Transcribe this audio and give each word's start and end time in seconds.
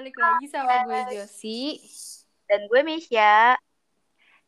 balik 0.00 0.16
lagi 0.16 0.48
sama 0.48 0.88
gue 0.88 1.12
Josi 1.12 1.76
Dan 2.48 2.72
gue 2.72 2.80
Misha. 2.88 3.52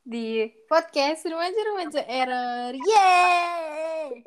di 0.00 0.48
podcast 0.64 1.28
remaja-remaja 1.28 2.08
error. 2.08 2.72
Yeay! 2.72 4.24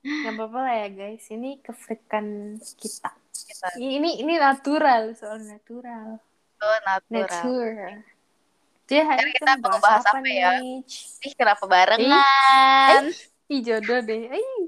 Gak 0.24 0.32
apa-apa 0.32 0.58
lah 0.64 0.74
ya 0.80 0.88
guys, 0.88 1.28
ini 1.28 1.60
kefrikan 1.60 2.56
kita. 2.80 3.12
Kita 3.36 3.76
Ini 3.76 4.24
ini 4.24 4.40
natural, 4.40 5.12
soal 5.12 5.44
natural. 5.44 6.16
tuh 6.56 6.76
natural. 6.88 7.28
Natural. 7.28 7.94
Jadi 8.88 9.00
hari 9.04 9.30
kita 9.36 9.60
mau 9.60 9.76
bahas 9.76 10.08
apa 10.08 10.24
ya? 10.24 10.56
nih? 10.56 10.80
Ih, 11.20 11.34
kenapa 11.36 11.68
barengan? 11.68 13.12
Ih, 13.52 13.60
jodoh 13.60 14.00
deh. 14.00 14.32
Ih. 14.32 14.60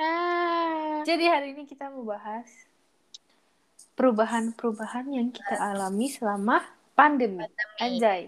Ah. 0.00 1.04
Jadi 1.04 1.24
hari 1.28 1.52
ini 1.52 1.68
kita 1.68 1.92
mau 1.92 2.08
bahas 2.08 2.69
perubahan-perubahan 4.00 5.12
yang 5.12 5.28
kita 5.28 5.60
alami 5.60 6.08
selama 6.08 6.64
pandemi. 6.96 7.44
Pandemi. 7.44 7.76
Anjay. 7.76 8.22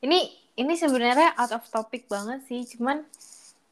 Ini 0.00 0.18
ini 0.54 0.72
sebenarnya 0.76 1.32
out 1.40 1.56
of 1.56 1.64
topic 1.72 2.04
banget 2.04 2.44
sih, 2.44 2.68
cuman 2.76 3.00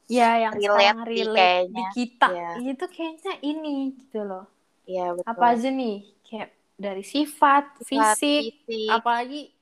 ya 0.09 0.49
yang 0.49 0.57
Relate 0.57 1.05
relate 1.05 1.69
di 1.69 1.83
kita 1.93 2.33
Iya. 2.33 2.73
itu 2.73 2.85
kayaknya 2.89 3.33
ini 3.45 3.93
gitu 3.93 4.25
loh. 4.25 4.49
Iya, 4.89 5.13
betul. 5.13 5.29
Apa 5.29 5.45
aja 5.53 5.69
nih? 5.69 6.01
Kayak 6.25 6.49
dari 6.73 7.03
sifat, 7.05 7.77
Sifat, 7.85 8.17
fisik, 8.17 8.65
fisik. 8.65 8.89
apalagi 8.89 9.53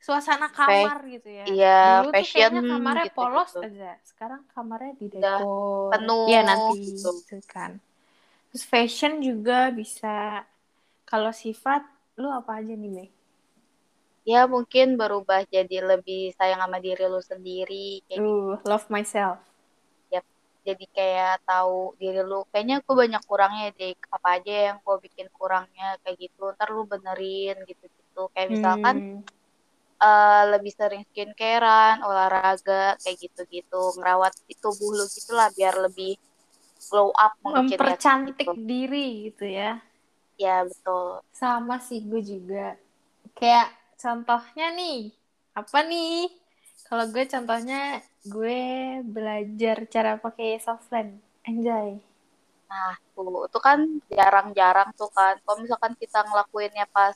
suasana 0.00 0.48
kamar 0.48 1.04
gitu 1.06 1.28
ya. 1.28 1.44
iya, 1.44 1.80
Dulu 2.00 2.10
fashion, 2.10 2.40
kayaknya 2.56 2.62
kamarnya 2.72 3.04
gitu-gitu. 3.04 3.20
polos 3.20 3.50
aja. 3.54 3.90
Sekarang 4.00 4.40
kamarnya 4.48 4.92
didekor. 4.96 5.92
penuh, 5.92 6.24
Iya 6.26 6.40
nanti 6.42 6.78
gitu. 6.88 7.10
gitu 7.20 7.36
kan. 7.44 7.76
Terus 8.52 8.64
fashion 8.72 9.12
juga 9.24 9.58
bisa. 9.74 10.44
Kalau 11.10 11.32
sifat, 11.42 11.82
lu 12.20 12.28
apa 12.38 12.52
aja 12.60 12.74
nih, 12.82 12.90
Mei? 12.96 13.08
Ya, 14.30 14.40
mungkin 14.54 14.86
berubah 15.00 15.40
jadi 15.54 15.76
lebih 15.90 16.22
sayang 16.38 16.60
sama 16.62 16.78
diri 16.86 17.04
lu 17.12 17.20
sendiri. 17.30 17.86
Kayak 18.06 18.22
Uh, 18.22 18.56
love 18.64 18.88
myself. 18.90 19.38
jadi 20.68 20.84
kayak 20.96 21.34
tahu 21.50 21.78
diri 22.00 22.20
lu 22.30 22.38
kayaknya 22.50 22.76
gue 22.86 22.94
banyak 23.02 23.22
kurangnya 23.30 23.66
deh 23.78 23.92
apa 24.16 24.28
aja 24.38 24.54
yang 24.70 24.76
gue 24.86 24.96
bikin 25.06 25.26
kurangnya 25.36 25.86
kayak 26.02 26.16
gitu 26.24 26.42
ntar 26.54 26.68
lu 26.76 26.82
benerin 26.92 27.56
gitu-gitu 27.68 28.22
kayak 28.34 28.48
misalkan 28.54 28.96
Hmm, 29.02 29.22
eh, 30.08 30.42
lebih 30.52 30.72
sering 30.78 31.02
skincarean 31.10 31.96
olahraga 32.08 32.82
kayak 33.02 33.16
gitu-gitu 33.24 33.80
ngerawat 33.98 34.32
tubuh 34.62 34.90
lu 34.98 35.04
gitu 35.16 35.32
lah 35.38 35.48
biar 35.56 35.74
lebih 35.86 36.12
glow 36.90 37.08
up 37.24 37.32
mungkin 37.44 37.78
ya 37.86 37.96
mempercantik 37.96 38.48
gitu. 38.48 38.52
diri 38.70 39.06
gitu 39.30 39.44
ya. 39.60 39.70
ya 40.38 40.56
betul 40.68 41.22
Sama 41.40 41.76
sih 41.86 42.00
gue 42.10 42.22
juga. 42.32 42.66
Kayak 43.38 43.68
contohnya 44.02 44.66
nih, 44.78 44.98
apa 45.60 45.78
nih? 45.90 46.28
Kalau 46.88 47.04
gue 47.14 47.24
contohnya 47.32 47.80
gue 48.34 48.60
belajar 49.14 49.76
cara 49.94 50.12
pakai 50.24 50.50
softland. 50.66 51.10
Anjay. 51.48 51.98
nah 52.70 52.92
tuh 53.14 53.44
itu 53.48 53.58
kan 53.66 53.78
jarang-jarang 54.08 54.88
tuh 54.98 55.10
kan 55.12 55.34
kalau 55.44 55.58
misalkan 55.60 55.92
kita 56.02 56.18
ngelakuinnya 56.24 56.86
pas 56.96 57.14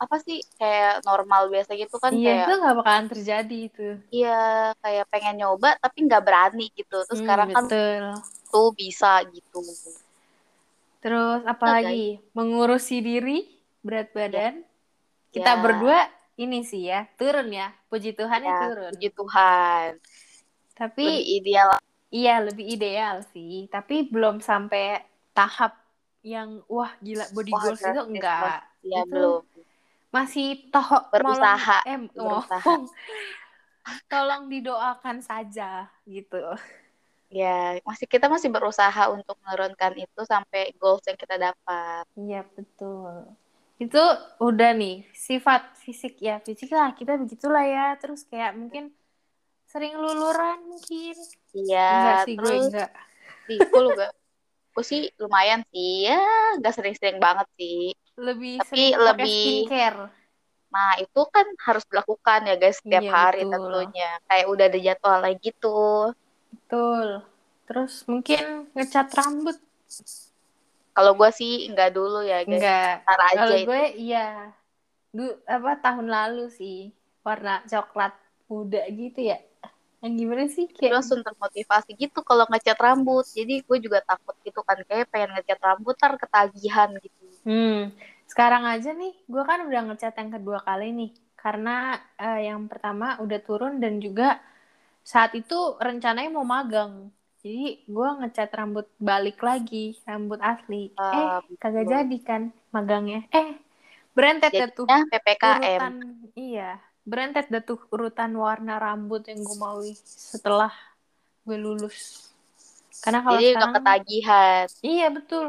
apa 0.00 0.16
sih 0.24 0.38
kayak 0.56 1.04
normal 1.08 1.42
biasa 1.52 1.70
gitu 1.76 1.96
kan 2.00 2.12
iya, 2.16 2.24
kayak 2.24 2.46
itu 2.48 2.52
gak 2.64 2.76
bakalan 2.80 3.06
terjadi 3.12 3.58
itu. 3.68 3.88
iya 4.10 4.72
kayak 4.82 5.04
pengen 5.12 5.34
nyoba 5.44 5.68
tapi 5.84 5.98
nggak 6.08 6.22
berani 6.26 6.66
gitu 6.78 6.96
terus 7.04 7.20
Hmm, 7.20 7.24
sekarang 7.26 7.48
kan 7.52 7.64
tuh 8.52 8.68
bisa 8.80 9.10
gitu 9.34 9.58
Terus 11.00 11.40
apa 11.48 11.64
Oke. 11.66 11.76
lagi? 11.80 12.20
Mengurusi 12.36 12.96
diri, 13.00 13.38
berat 13.84 14.08
badan. 14.16 14.54
Kita 15.34 15.50
Ya. 15.56 15.62
berdua 15.64 15.98
ini 16.36 16.58
sih 16.70 16.82
ya, 16.90 17.00
turun 17.18 17.48
ya. 17.52 17.68
Puji 17.90 18.10
Tuhan 18.18 18.40
ya 18.44 18.52
ya 18.52 18.56
turun. 18.60 18.92
puji 18.92 19.08
Tuhan 19.18 19.90
Tapi 20.78 21.02
lebih 21.06 21.26
ideal 21.40 21.70
iya 22.12 22.34
lebih 22.46 22.66
ideal 22.74 23.16
sih, 23.32 23.52
tapi 23.74 23.94
belum 24.12 24.36
sampai 24.40 25.00
tahap 25.36 25.72
yang 26.24 26.60
wah 26.68 26.92
gila 27.00 27.24
body 27.32 27.52
Wah, 27.52 27.64
goals 27.64 27.80
itu 27.80 28.00
enggak. 28.10 28.60
ya 28.84 29.00
Itu 29.00 29.10
belum 29.12 29.42
Masih 30.10 30.46
toh 30.74 30.88
Berusaha, 31.14 31.76
eh, 31.86 31.98
berusaha. 32.14 32.74
Tolong 34.10 34.44
didoakan 34.52 35.18
saja 35.22 35.88
gitu. 36.06 36.36
Ya 37.30 37.78
masih 37.86 38.04
kita 38.04 38.26
masih 38.26 38.50
berusaha 38.50 39.06
untuk 39.08 39.38
menurunkan 39.40 39.94
itu 39.96 40.20
sampai 40.26 40.74
goals 40.76 41.06
yang 41.06 41.14
kita 41.14 41.38
dapat 41.38 42.02
Iya 42.14 42.42
betul. 42.44 43.30
Itu 43.78 44.02
udah 44.38 44.70
nih 44.74 45.06
sifat 45.14 45.78
fisik 45.78 46.18
ya 46.18 46.42
fisik 46.42 46.68
lah 46.68 46.90
kita 46.92 47.14
begitulah 47.16 47.62
ya. 47.62 47.94
Terus 47.96 48.26
kayak 48.26 48.52
mungkin 48.52 48.90
sering 49.64 49.94
luluran 49.94 50.66
mungkin. 50.66 51.14
iya 51.54 51.86
enggak 51.94 52.18
sih 52.26 52.34
gue 52.34 52.42
terus 52.42 52.64
enggak. 52.68 52.90
di 53.46 53.54
gue 53.56 53.82
juga 53.86 54.06
gue 54.70 54.84
sih 54.84 55.02
lumayan 55.16 55.62
sih 55.70 56.10
ya 56.10 56.18
nggak 56.58 56.74
sering-sering 56.74 57.18
banget 57.18 57.46
sih 57.54 57.94
Lebih 58.18 58.58
Tapi 58.60 58.82
lebih- 58.92 59.66
skincare. 59.66 60.10
nah 60.70 60.90
itu 60.98 61.20
kan 61.26 61.46
harus 61.62 61.86
dilakukan 61.86 62.40
ya 62.46 62.54
guys 62.54 62.78
setiap 62.78 63.02
Iya, 63.02 63.10
hari 63.10 63.42
betul. 63.42 63.52
tentunya 63.54 64.10
kayak 64.26 64.46
udah 64.46 64.64
ada 64.66 64.78
jadwalnya 64.80 65.32
gitu 65.38 65.78
Betul. 66.50 67.24
Terus 67.66 68.02
mungkin 68.10 68.70
ngecat 68.74 69.08
rambut 69.14 69.56
kalau 70.90 71.14
gue 71.14 71.30
sih 71.32 71.70
nggak 71.70 71.90
dulu 71.94 72.20
ya 72.26 72.42
guys 72.42 72.60
enggak. 72.60 72.94
Kalau 73.06 73.56
gue 73.66 73.82
iya. 73.94 74.28
Du, 75.10 75.26
apa 75.46 75.74
tahun 75.82 76.06
lalu 76.06 76.50
sih 76.54 76.94
warna 77.26 77.62
coklat 77.66 78.14
muda 78.46 78.82
gitu 78.90 79.30
ya. 79.30 79.38
Yang 80.00 80.12
gimana 80.16 80.44
sih 80.48 80.66
kayak 80.70 81.02
langsung 81.02 81.20
termotivasi 81.20 81.92
gitu 81.94 82.24
kalau 82.24 82.48
ngecat 82.48 82.78
rambut 82.80 83.26
jadi 83.28 83.60
gue 83.60 83.78
juga 83.84 84.00
takut 84.00 84.32
gitu 84.40 84.64
kan 84.64 84.80
kayak 84.88 85.12
pengen 85.12 85.36
ngecat 85.36 85.60
rambut 85.60 85.92
ntar 86.00 86.16
ketagihan 86.16 86.88
gitu 86.96 87.20
Hmm, 87.40 87.88
sekarang 88.28 88.68
aja 88.68 88.92
nih, 88.92 89.16
gue 89.24 89.42
kan 89.48 89.64
udah 89.64 89.80
ngecat 89.88 90.12
yang 90.20 90.30
kedua 90.36 90.60
kali 90.60 90.92
nih, 90.92 91.10
karena 91.40 91.96
eh, 92.20 92.52
yang 92.52 92.68
pertama 92.68 93.16
udah 93.24 93.40
turun 93.40 93.80
dan 93.80 93.96
juga 93.96 94.36
saat 95.04 95.32
itu 95.34 95.76
rencananya 95.80 96.30
mau 96.30 96.46
magang. 96.46 97.08
Jadi 97.40 97.88
gue 97.88 98.08
ngecat 98.20 98.52
rambut 98.52 98.86
balik 99.00 99.40
lagi, 99.40 99.96
rambut 100.04 100.36
asli. 100.44 100.92
Ah, 101.00 101.40
eh, 101.40 101.56
kagak 101.56 101.88
betul. 101.88 101.92
jadi 101.96 102.18
kan 102.20 102.42
magangnya. 102.68 103.20
Eh, 103.32 103.56
berentet 104.12 104.52
dah 104.52 104.68
tuh 104.68 104.84
jadinya 104.84 105.08
PPKM 105.08 105.56
urutan, 105.56 105.94
iya, 106.36 106.70
berentet 107.08 107.48
dah 107.48 107.62
tuh 107.64 107.80
urutan 107.88 108.30
warna 108.36 108.76
rambut 108.76 109.24
yang 109.24 109.40
gue 109.40 109.56
mau 109.56 109.80
setelah 110.04 110.72
gue 111.48 111.56
lulus. 111.56 112.28
Karena 113.00 113.24
kalau 113.24 113.40
jadi 113.40 113.56
sekarang 113.56 113.74
ketagihan 113.80 114.66
Iya 114.84 115.06
betul. 115.08 115.46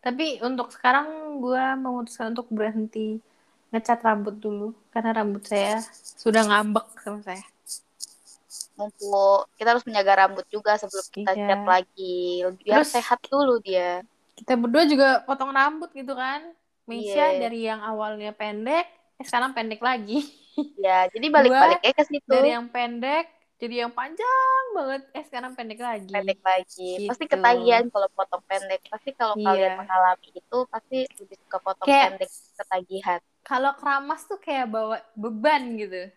Tapi 0.00 0.26
untuk 0.40 0.68
sekarang 0.72 1.40
gue 1.44 1.64
memutuskan 1.76 2.32
untuk 2.32 2.48
berhenti 2.48 3.20
ngecat 3.68 4.00
rambut 4.00 4.36
dulu 4.40 4.72
karena 4.94 5.12
rambut 5.12 5.44
saya 5.44 5.82
sudah 6.16 6.44
ngambek 6.48 6.86
sama 7.04 7.20
saya. 7.20 7.44
Mumpung 8.74 9.46
kita 9.54 9.68
harus 9.70 9.82
menjaga 9.82 10.12
rambut 10.20 10.46
juga 10.46 10.74
sebelum 10.74 11.06
kita 11.08 11.32
Iya. 11.32 11.46
cat 11.48 11.62
lagi 11.64 12.18
biar 12.58 12.76
Terus- 12.80 12.92
sehat 12.92 13.18
dulu 13.24 13.58
dia 13.58 14.02
Kita 14.34 14.54
berdua 14.54 14.82
juga 14.84 15.22
potong 15.22 15.50
rambut 15.50 15.88
gitu 15.90 16.10
kan. 16.12 16.42
Meisha 16.84 17.30
Iya. 17.30 17.38
dari 17.40 17.60
yang 17.62 17.78
awalnya 17.80 18.30
pendek, 18.30 18.82
eh 19.14 19.24
sekarang 19.24 19.54
pendek 19.54 19.78
lagi. 19.78 20.26
ya 20.84 21.06
jadi 21.08 21.26
balik-balik 21.28 21.78
ke 21.80 22.02
situ 22.04 22.26
Dari 22.26 22.50
yang 22.50 22.66
pendek 22.66 23.30
jadi 23.54 23.86
yang 23.86 23.92
panjang 23.94 24.64
banget, 24.74 25.02
eh 25.10 25.24
sekarang 25.24 25.54
pendek 25.54 25.78
lagi. 25.78 26.10
pendek 26.10 26.42
lagi 26.42 27.06
pasti 27.06 27.24
Gitu. 27.24 27.32
ketagihan 27.32 27.86
kalau 27.88 28.08
potong 28.10 28.42
pendek 28.44 28.80
pasti 28.86 29.10
kalau 29.14 29.34
Iya. 29.34 29.46
kalian 29.46 29.72
mengalami 29.78 30.28
itu 30.30 30.58
pasti 30.66 30.98
lebih 31.14 31.36
suka 31.38 31.58
potong 31.60 31.86
Kayak- 31.86 32.10
pendek 32.18 32.30
ketagihan 32.58 33.20
Kalau 33.40 33.70
keramas 33.76 34.20
tuh 34.24 34.38
kayak 34.38 34.66
bawa 34.66 34.96
beban 35.14 35.62
gitu. 35.76 36.10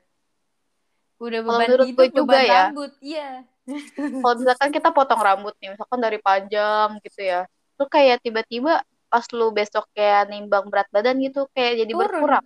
Udah 1.18 1.40
beban 1.42 1.60
menurut 1.66 1.88
hidup, 1.90 1.98
gue 1.98 2.08
juga 2.14 2.22
beban 2.30 2.44
ya. 2.46 2.62
rambut. 2.70 2.92
Iya. 3.02 3.30
kalau 4.24 4.36
misalkan 4.40 4.70
kita 4.72 4.90
potong 4.96 5.20
rambut 5.20 5.52
nih 5.60 5.76
misalkan 5.76 6.00
dari 6.00 6.20
panjang 6.24 7.04
gitu 7.04 7.20
ya 7.20 7.44
terus 7.76 7.90
kayak 7.92 8.24
tiba-tiba 8.24 8.80
pas 9.12 9.28
lu 9.36 9.52
besok 9.52 9.84
kayak 9.92 10.32
nimbang 10.32 10.72
berat 10.72 10.88
badan 10.88 11.20
gitu 11.20 11.52
kayak 11.52 11.84
jadi 11.84 11.92
Turun. 11.92 12.00
berkurang 12.08 12.46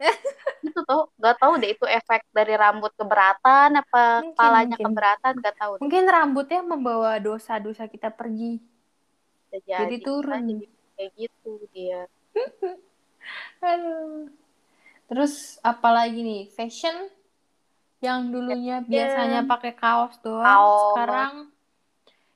gitu 0.64 0.80
tuh 0.84 1.08
nggak 1.16 1.36
tahu 1.40 1.52
deh 1.56 1.72
itu 1.72 1.84
efek 1.84 2.28
dari 2.28 2.54
rambut 2.60 2.92
keberatan 2.92 3.72
apa 3.72 4.20
Mungkin, 4.20 4.36
kepalanya 4.36 4.68
mungkin. 4.76 4.84
keberatan 4.92 5.32
nggak 5.40 5.56
tahu 5.56 5.72
deh. 5.72 5.80
Mungkin 5.80 6.04
rambutnya 6.08 6.60
membawa 6.60 7.12
dosa-dosa 7.16 7.84
kita 7.88 8.12
pergi. 8.12 8.60
Jadi 9.64 9.96
Bisa 9.96 10.04
turun. 10.04 10.40
jadi 10.44 10.66
kayak 10.96 11.10
gitu 11.16 11.52
dia 11.72 12.04
Aduh. 13.64 14.28
Terus 15.08 15.56
apalagi 15.60 16.20
nih? 16.20 16.42
Fashion 16.52 16.96
yang 18.00 18.32
dulunya 18.32 18.80
biasanya 18.80 19.44
pakai 19.44 19.72
kaos 19.76 20.16
doang, 20.24 20.44
Kaos. 20.44 20.80
sekarang 20.96 21.34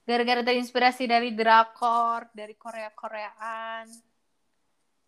gara-gara 0.05 0.45
terinspirasi 0.45 1.09
dari 1.09 1.33
drakor 1.33 2.29
dari 2.37 2.53
Korea 2.53 2.93
Koreaan 2.93 3.89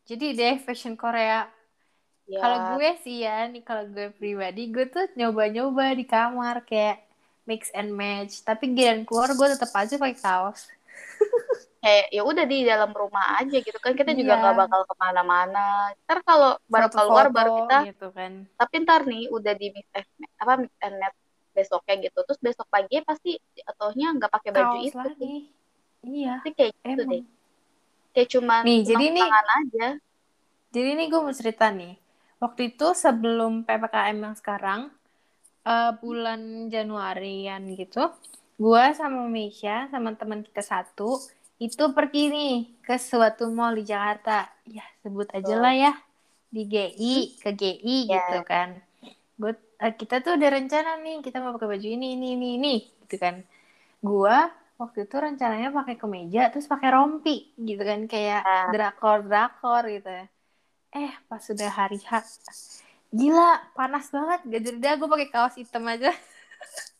jadi 0.07 0.27
deh 0.39 0.57
fashion 0.63 0.95
Korea. 0.95 1.51
Ya 2.31 2.39
kalau 2.39 2.59
gue 2.79 2.91
sih 3.03 3.27
ya 3.27 3.51
nih 3.51 3.63
kalau 3.67 3.91
gue 3.91 4.15
pribadi 4.15 4.71
gue 4.71 4.87
tuh 4.87 5.11
nyoba-nyoba 5.19 5.95
di 5.99 6.07
kamar 6.07 6.63
kayak 6.63 7.03
mix 7.43 7.75
and 7.75 7.91
match. 7.91 8.47
Tapi 8.47 8.71
giliran 8.71 9.03
keluar 9.03 9.35
gue 9.35 9.47
tetap 9.51 9.71
aja 9.75 9.99
pakai 9.99 10.19
kaos 10.19 10.71
kayak 11.87 12.07
ya 12.11 12.23
udah 12.27 12.45
di 12.45 12.67
dalam 12.67 12.91
rumah 12.91 13.39
aja 13.39 13.63
gitu 13.63 13.79
kan 13.79 13.95
kita 13.95 14.11
juga 14.11 14.35
Iya. 14.35 14.41
nggak 14.43 14.57
bakal 14.59 14.81
ke 14.83 14.95
mana-mana. 14.99 15.67
Ntar 16.03 16.19
kalau 16.27 16.59
baru 16.67 16.89
keluar 16.91 17.27
baru 17.31 17.51
kita 17.63 17.77
gitu 17.95 18.07
kan. 18.11 18.33
Tapi 18.59 18.75
ntar 18.83 19.07
nih 19.07 19.31
udah 19.31 19.55
di 19.55 19.71
mix 19.71 19.87
and 19.95 20.07
match, 20.19 20.35
apa 20.37 20.53
mix 20.59 20.73
and 20.83 20.97
match 20.99 21.17
besoknya 21.55 21.95
gitu 22.03 22.19
terus 22.27 22.41
besok 22.43 22.67
pagi 22.67 23.01
pasti 23.01 23.39
jatuhnya 23.55 24.19
nggak 24.19 24.29
pakai 24.29 24.51
baju 24.51 24.67
kaos 24.75 24.85
itu 24.85 24.99
lagi. 24.99 25.35
Iya. 26.03 26.35
Pasti 26.37 26.51
kayak 26.53 26.73
gitu 26.75 27.03
deh. 27.07 27.23
Kayak 28.11 28.29
cuman 28.35 28.63
Nih, 28.67 28.81
jadi 28.83 29.05
nih- 29.07 29.31
aja. 29.31 29.89
Jadi 30.67 30.89
ini 30.91 31.05
gue 31.07 31.21
mau 31.23 31.31
cerita 31.31 31.71
nih. 31.71 31.95
Waktu 32.37 32.75
itu 32.75 32.87
sebelum 32.93 33.63
PPKM 33.63 34.19
yang 34.21 34.35
sekarang, 34.35 34.91
eh, 35.63 35.93
bulan 35.97 36.67
Januarian 36.67 37.63
gitu, 37.73 38.11
gue 38.57 38.85
sama 38.93 39.25
Misha, 39.27 39.87
sama 39.89 40.13
teman 40.13 40.43
kita 40.43 40.61
satu, 40.61 41.17
itu 41.57 41.85
pergi 41.97 42.23
nih 42.29 42.55
ke 42.85 42.95
suatu 43.01 43.49
mall 43.49 43.75
di 43.81 43.85
Jakarta. 43.89 44.45
Ya, 44.69 44.85
sebut 45.01 45.29
aja 45.33 45.55
lah 45.57 45.73
ya. 45.75 45.93
Di 46.53 46.63
GI, 46.69 47.41
ke 47.43 47.51
GI 47.57 47.99
Ya. 48.09 48.21
gitu 48.21 48.45
kan. 48.45 48.77
Gue, 49.37 49.53
eh, 49.81 49.93
kita 49.97 50.21
tuh 50.25 50.37
udah 50.41 50.51
rencana 50.53 51.01
nih, 51.01 51.21
kita 51.25 51.41
mau 51.41 51.53
pakai 51.57 51.69
baju 51.77 51.89
ini, 51.89 52.17
ini, 52.17 52.37
ini, 52.37 52.49
ini, 52.57 52.75
gitu 53.05 53.17
kan. 53.21 53.41
Gue 54.01 54.37
waktu 54.77 55.09
itu 55.09 55.17
rencananya 55.17 55.73
pakai 55.73 55.97
kemeja, 55.97 56.53
terus 56.53 56.69
pakai 56.69 56.89
rompi, 56.93 57.53
gitu 57.57 57.83
kan. 57.85 58.05
Kayak 58.09 58.43
Ah. 58.45 58.69
drakor-drakor 58.73 59.83
gitu 59.93 60.09
ya. 60.09 60.25
Eh, 60.97 61.13
pas 61.29 61.43
sudah 61.43 61.69
hari 61.69 62.01
H, 62.01 62.25
gila 63.13 63.61
panas 63.77 64.09
banget. 64.09 64.41
Gak 64.49 64.63
jadi 64.65 64.79
dah 64.81 64.93
gue 64.97 65.09
pakai 65.09 65.29
kaos 65.29 65.55
hitam 65.61 65.85
aja. 65.89 66.13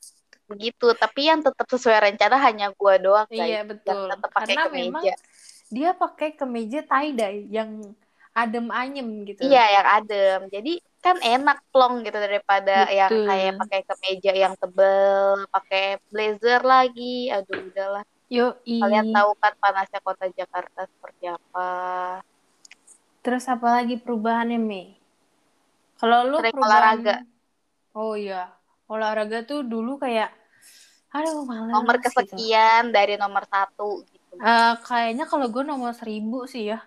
begitu 0.47 0.87
tapi 0.95 1.29
yang 1.29 1.43
tetap 1.43 1.67
sesuai 1.67 2.11
rencana 2.11 2.37
hanya 2.39 2.71
gua 2.75 2.97
doang 2.99 3.29
guys 3.31 3.47
iya 3.47 3.61
betul. 3.67 3.93
yang 3.93 4.01
tetap 4.15 4.31
pakai 4.31 4.47
Karena 4.55 4.65
kemeja 4.67 4.87
memang 4.87 5.05
dia 5.67 5.91
pakai 5.93 6.29
kemeja 6.39 6.81
tie 6.87 7.11
dye 7.11 7.43
yang 7.51 7.71
adem 8.37 8.67
ayem 8.71 9.09
gitu. 9.27 9.41
iya 9.43 9.65
yang 9.81 9.87
adem 10.03 10.41
jadi 10.51 10.73
kan 11.03 11.17
enak 11.23 11.59
plong 11.71 12.03
gitu 12.03 12.19
daripada 12.19 12.91
yang 12.91 13.11
Betul. 13.11 13.27
kayak 13.31 13.53
pakai 13.63 13.81
kemeja 13.87 14.33
yang 14.35 14.55
tebel 14.59 15.47
pakai 15.55 16.03
blazer 16.11 16.61
lagi 16.67 17.31
aduh 17.31 17.71
udahlah 17.71 18.05
Yo, 18.27 18.59
kalian 18.67 19.15
tahu 19.15 19.39
kan 19.39 19.55
panasnya 19.63 20.03
kota 20.03 20.27
Jakarta 20.35 20.91
seperti 20.91 21.31
apa 21.31 21.71
Terus 23.27 23.43
apa 23.51 23.83
lagi 23.83 23.99
perubahannya, 23.99 24.55
Mei? 24.55 24.95
Kalau 25.99 26.31
lu 26.31 26.39
Sering 26.39 26.55
perubahan... 26.55 26.71
olahraga. 27.03 27.17
Oh 27.91 28.15
iya, 28.15 28.55
olahraga 28.87 29.43
tuh 29.43 29.63
dulu 29.63 29.97
kayak, 29.97 30.31
aduh 31.11 31.43
males 31.43 31.71
nomor 31.71 31.97
gitu. 31.97 32.05
kesekian 32.07 32.91
dari 32.91 33.17
nomor 33.17 33.43
satu 33.45 34.05
gitu 34.05 34.35
Eh, 34.37 34.75
kayaknya 34.83 35.25
kalau 35.25 35.49
gue 35.49 35.63
nomor 35.63 35.91
seribu 35.91 36.45
sih 36.45 36.69
ya, 36.69 36.79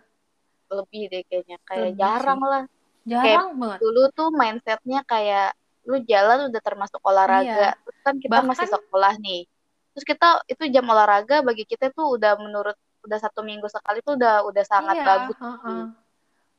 lebih 0.69 1.10
deh 1.10 1.24
kayaknya 1.25 1.57
kayak 1.63 1.81
Lebih 1.92 1.98
jarang 1.98 2.40
sih. 2.40 2.48
lah 2.48 2.63
jarang 3.04 3.48
banget. 3.57 3.80
dulu 3.81 4.04
tuh 4.12 4.30
mindsetnya 4.30 5.01
kayak 5.01 5.57
lu 5.84 5.98
jalan 6.06 6.46
udah 6.48 6.62
termasuk 6.62 7.01
olahraga 7.01 7.74
Iya. 7.74 7.81
terus 7.81 8.00
kan 8.06 8.16
kita 8.16 8.31
Bahkan- 8.38 8.48
masih 8.48 8.68
sekolah 8.69 9.13
nih 9.18 9.42
terus 9.90 10.06
kita 10.06 10.28
itu 10.46 10.63
jam 10.69 10.86
olahraga 10.86 11.42
bagi 11.42 11.66
kita 11.66 11.90
tuh 11.90 12.13
udah 12.13 12.38
menurut 12.38 12.78
udah 13.01 13.18
satu 13.18 13.42
minggu 13.42 13.66
sekali 13.66 14.00
tuh 14.00 14.13
udah 14.13 14.46
udah 14.46 14.63
sangat 14.63 14.96
iya, 14.96 15.06
bagus 15.07 15.38
heeh. 15.42 15.84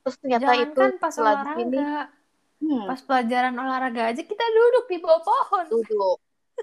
terus 0.02 0.14
ternyata 0.19 0.52
itu 0.58 0.75
Jangankan 0.75 0.92
pas 0.98 1.14
olahraga, 1.14 1.90
hmm, 2.60 2.84
pas 2.84 3.00
pelajaran 3.00 3.54
olahraga 3.54 4.02
aja 4.08 4.22
kita 4.22 4.44
duduk 4.46 4.84
di 4.86 4.96
bawah 4.98 5.20
pohon. 5.20 5.64
duduk 5.68 6.18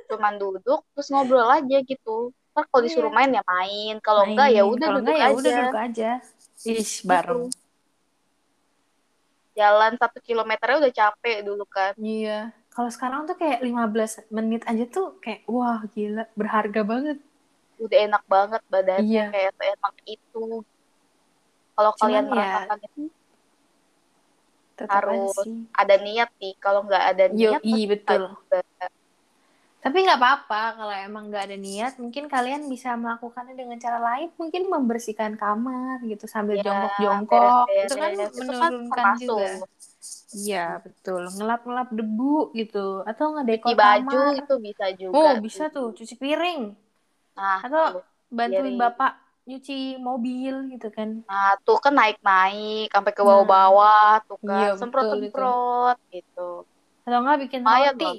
cuman 0.07 0.33
duduk 0.35 0.81
terus 0.94 1.09
ngobrol 1.09 1.49
aja 1.49 1.77
gitu 1.81 2.29
ntar 2.53 2.65
kalau 2.67 2.81
Iya. 2.81 2.88
disuruh 2.88 3.09
main 3.09 3.29
ya 3.29 3.44
main 3.44 3.95
kalau 3.99 4.23
enggak 4.23 4.49
ya 4.51 4.63
udah 4.63 4.88
duduk 4.95 5.13
ya 5.13 5.25
aja 5.25 5.35
udah 5.35 5.51
duduk 5.59 5.77
aja. 5.79 6.09
Ish, 6.59 7.01
bareng. 7.01 7.49
jalan 9.53 9.97
satu 9.97 10.21
kilometernya 10.21 10.77
udah 10.79 10.94
capek 10.94 11.38
dulu 11.41 11.65
kan 11.65 11.94
Iya. 11.97 12.53
Kalau 12.69 12.93
sekarang 12.93 13.25
tuh 13.25 13.33
kayak 13.33 13.65
15 13.65 14.21
menit 14.29 14.61
aja 14.63 14.85
tuh 14.85 15.17
kayak 15.17 15.41
wah 15.50 15.81
gila, 15.89 16.29
berharga 16.33 16.81
banget. 16.83 17.17
udah 17.77 17.97
enak 18.05 18.23
banget 18.25 18.61
badannya 18.69 19.05
Iya. 19.05 19.25
kayak 19.29 19.51
seenak 19.53 19.95
itu 20.03 20.45
kalau 21.73 21.91
kalian 21.93 22.25
ya, 22.25 22.29
merasakan 22.29 22.77
itu 22.81 23.01
Tetap 24.77 25.01
Harus 25.03 25.33
ada 25.81 25.95
niat 26.06 26.29
sih 26.39 26.51
kalau 26.63 26.79
nggak 26.88 27.03
ada 27.12 27.25
Yo, 27.41 27.50
niat 27.50 27.63
iya 27.68 27.88
betul. 27.91 28.21
juga. 28.41 28.88
Tapi 29.83 29.97
nggak 30.03 30.19
apa-apa 30.21 30.62
kalau 30.77 30.95
emang 31.07 31.24
nggak 31.29 31.44
ada 31.47 31.57
niat, 31.68 31.94
mungkin 32.03 32.25
kalian 32.33 32.62
bisa 32.74 32.89
melakukannya 33.01 33.56
dengan 33.62 33.77
cara 33.85 34.00
lain, 34.07 34.27
mungkin 34.41 34.63
membersihkan 34.74 35.33
kamar 35.41 35.97
gitu 36.12 36.25
sambil 36.35 36.56
Ya, 36.57 36.63
jongkok-jongkok. 36.65 37.65
beres-beres. 37.69 37.85
Itu 37.85 37.94
kan 38.01 38.12
kan 38.19 38.29
menurunkan 38.39 39.07
termasuk. 39.07 39.38
juga. 39.38 39.50
Iya, 40.39 40.57
betul. 40.85 41.21
Ngelap-ngelap 41.38 41.88
debu 41.97 42.24
gitu 42.59 42.77
atau 43.09 43.25
ngedekor 43.33 43.74
Cuci 43.74 43.79
baju 43.81 44.18
kamar. 44.18 44.35
itu 44.39 44.53
bisa 44.65 44.85
juga 45.01 45.18
Oh, 45.19 45.31
bisa 45.45 45.63
tuh, 45.75 45.88
cuci 45.97 46.15
piring 46.21 46.62
nah 47.38 47.62
atau 47.65 47.83
bantuin 48.38 48.75
bapak 48.81 49.12
nyuci 49.47 49.73
mobil 49.97 50.53
gitu 50.69 50.91
kan. 50.91 51.23
nah 51.23 51.55
tuh 51.63 51.79
kan 51.79 51.95
naik 51.95 52.19
naik 52.19 52.91
sampai 52.91 53.13
ke 53.15 53.23
bawah-bawah 53.23 54.19
tuh 54.27 54.35
Hmm. 54.38 54.51
Iya, 54.51 54.67
kan 54.67 54.75
betul 54.75 54.77
semprot 54.77 55.05
semprot 55.07 55.97
gitu 56.11 56.49
Atau 57.01 57.19
nggak 57.23 57.38
bikin 57.47 57.59
Lumayan 57.63 57.95
roti. 57.95 58.11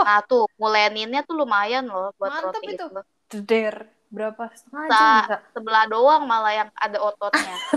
nah 0.00 0.20
tuh 0.22 0.44
nguleninnya 0.56 1.20
tuh 1.22 1.36
lumayan 1.36 1.84
loh 1.84 2.12
buat 2.16 2.28
Mantep 2.30 2.56
roti 2.56 2.72
itu. 2.72 2.84
itu 2.84 3.00
Jeder. 3.28 3.76
Berapa 4.08 4.48
setengah 4.50 4.84
Sa- 4.88 4.96
jam 4.96 5.12
bisa? 5.20 5.36
sebelah 5.52 5.84
doang 5.84 6.22
malah 6.24 6.52
yang 6.54 6.68
ada 6.74 6.98
ototnya 6.98 7.54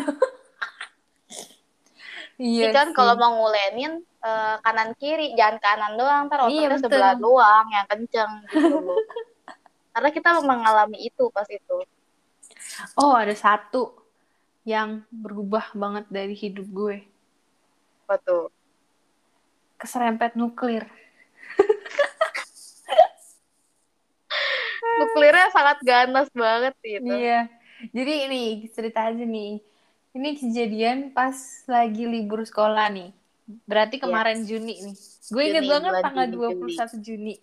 Iya 2.41 2.63
Jadi 2.63 2.73
kan 2.73 2.87
kalau 2.91 3.13
mau 3.15 3.31
ngulenin 3.37 3.93
eh, 4.01 4.55
kanan 4.59 4.95
kiri 4.95 5.35
jangan 5.35 5.57
kanan 5.59 5.93
doang 5.93 6.25
ntar 6.25 6.39
Iya, 6.41 6.47
ototnya 6.47 6.69
betul. 6.73 6.81
sebelah 6.87 7.13
doang 7.15 7.65
yang 7.69 7.85
kenceng 7.85 8.31
gitu 8.47 8.75
loh 8.77 8.97
karena 9.93 10.09
kita 10.09 10.29
mengalami 10.41 10.97
itu 11.01 11.27
pas 11.29 11.45
itu 11.45 11.75
Oh, 12.97 13.15
ada 13.15 13.33
satu 13.33 13.93
yang 14.61 15.01
berubah 15.09 15.73
banget 15.73 16.05
dari 16.09 16.35
hidup 16.37 16.67
gue. 16.69 16.97
apa 18.05 18.15
tuh 18.21 18.45
Keserempet 19.79 20.35
nuklir. 20.35 20.85
nuklirnya 25.01 25.49
sangat 25.49 25.77
ganas 25.81 26.27
banget 26.35 26.75
gitu 26.83 27.07
Iya. 27.07 27.47
Jadi 27.89 28.13
ini 28.29 28.41
cerita 28.69 29.09
aja 29.09 29.25
nih. 29.25 29.57
Ini 30.11 30.29
kejadian 30.37 31.15
pas 31.15 31.33
lagi 31.65 32.05
libur 32.05 32.45
sekolah 32.45 32.93
nih. 32.93 33.09
Berarti 33.65 33.97
kemarin 33.97 34.45
Juni 34.45 34.85
nih. 34.85 34.95
Gue 35.31 35.43
inget 35.49 35.65
banget 35.65 35.91
tanggal 36.03 36.27
Juni, 36.29 36.77
21 36.77 37.01
Juni. 37.01 37.35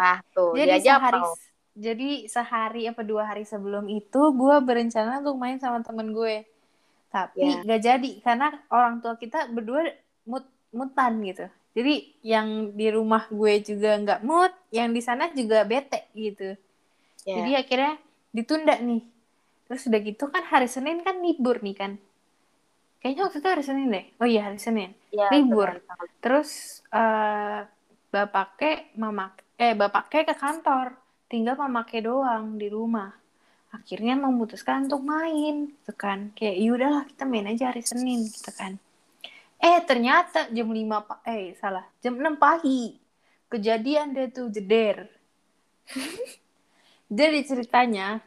nah 0.00 0.24
tuh 0.32 0.56
Jadi 0.56 0.64
dia 0.64 0.80
aja 0.80 0.92
sehari 0.96 1.20
apa 1.20 1.49
jadi 1.80 2.28
sehari 2.28 2.84
apa 2.84 3.00
dua 3.00 3.24
hari 3.24 3.48
sebelum 3.48 3.88
itu 3.88 4.20
gue 4.36 4.56
berencana 4.60 5.24
untuk 5.24 5.40
main 5.40 5.56
sama 5.56 5.80
temen 5.80 6.12
gue. 6.12 6.44
Tapi 7.08 7.40
Ya. 7.42 7.64
gak 7.64 7.80
jadi 7.82 8.10
karena 8.20 8.52
orang 8.68 9.00
tua 9.00 9.16
kita 9.16 9.48
berdua 9.48 9.88
mut 10.28 10.44
mutan 10.70 11.18
gitu. 11.24 11.48
Jadi 11.72 12.20
yang 12.20 12.76
di 12.76 12.86
rumah 12.92 13.24
gue 13.32 13.62
juga 13.64 13.96
nggak 13.96 14.20
mood, 14.22 14.52
yang 14.70 14.92
di 14.92 15.00
sana 15.00 15.32
juga 15.32 15.64
bete 15.64 16.06
gitu. 16.12 16.54
Ya. 17.24 17.34
Jadi 17.40 17.50
akhirnya 17.56 17.92
ditunda 18.30 18.76
nih. 18.78 19.02
Terus 19.66 19.86
udah 19.88 20.00
gitu 20.04 20.24
kan 20.28 20.44
hari 20.46 20.68
Senin 20.68 21.00
kan 21.00 21.18
libur 21.24 21.64
nih 21.64 21.74
kan. 21.78 21.92
Kayaknya 23.00 23.22
waktu 23.24 23.38
itu 23.40 23.48
hari 23.48 23.64
Senin 23.64 23.88
deh. 23.88 24.04
Oh 24.20 24.28
iya 24.28 24.52
hari 24.52 24.60
Senin. 24.60 24.92
Ya, 25.08 25.32
libur. 25.32 25.80
benar. 25.80 25.98
Terus 26.20 26.50
eh 26.92 27.64
bapaknya 28.12 28.84
mama 28.98 29.32
eh 29.56 29.72
bapaknya 29.72 30.28
ke 30.28 30.34
kantor. 30.36 30.99
Tinggal 31.30 31.54
mamake 31.54 32.02
doang 32.02 32.58
di 32.58 32.66
rumah. 32.66 33.14
Akhirnya 33.70 34.18
memutuskan 34.18 34.90
untuk 34.90 35.06
main 35.06 35.70
gitu 35.70 35.94
kan. 35.94 36.34
Kayak 36.34 36.56
yaudahlah 36.58 37.04
kita 37.06 37.22
main 37.22 37.46
aja 37.46 37.70
hari 37.70 37.86
Senin 37.86 38.26
gitu 38.26 38.50
kan. 38.50 38.74
Eh 39.62 39.78
ternyata 39.86 40.50
jam 40.50 40.66
5 40.74 41.06
pa- 41.06 41.22
eh 41.22 41.54
salah, 41.54 41.86
jam 42.02 42.18
6 42.18 42.34
pagi. 42.34 42.98
Kejadian 43.46 44.10
deh 44.10 44.26
tuh 44.26 44.50
jeder. 44.50 45.06
Jadi 47.18 47.38
ceritanya 47.46 48.18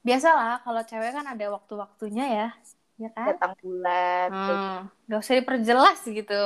biasalah 0.00 0.64
kalau 0.64 0.82
cewek 0.84 1.12
kan 1.12 1.26
ada 1.28 1.46
waktu-waktunya 1.52 2.24
ya, 2.28 2.48
ya 2.96 3.08
kan? 3.12 3.36
datang 3.36 3.52
bulan 3.60 4.28
Hmm, 4.32 4.80
gak 5.08 5.20
usah 5.20 5.36
diperjelas 5.40 6.00
gitu. 6.08 6.44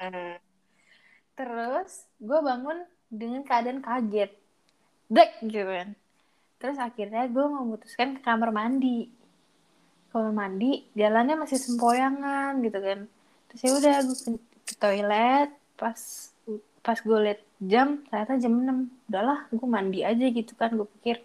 Hmm. 0.00 0.36
Terus 1.36 2.04
gue 2.20 2.38
bangun 2.44 2.84
dengan 3.08 3.42
keadaan 3.44 3.80
kaget. 3.80 4.32
dek 5.08 5.40
gitu 5.40 5.64
kan. 5.64 5.88
Terus 6.60 6.76
akhirnya 6.76 7.24
gue 7.32 7.46
memutuskan 7.48 8.18
ke 8.18 8.20
kamar 8.20 8.52
mandi. 8.52 9.08
Kamar 10.12 10.32
mandi 10.36 10.84
jalannya 10.92 11.40
masih 11.40 11.56
sempoyangan 11.56 12.60
gitu 12.60 12.78
kan. 12.82 12.98
Terus 13.48 13.60
ya 13.64 13.70
udah 13.72 13.96
gue 14.04 14.16
ke, 14.68 14.74
toilet. 14.76 15.50
Pas 15.80 15.96
pas 16.84 16.98
gue 17.00 17.18
liat 17.24 17.40
jam 17.60 18.00
ternyata 18.08 18.32
jam 18.40 18.52
6 18.52 19.08
udahlah 19.12 19.38
gue 19.52 19.68
mandi 19.68 20.00
aja 20.04 20.26
gitu 20.28 20.52
kan 20.52 20.76
gue 20.76 20.88
pikir. 21.00 21.24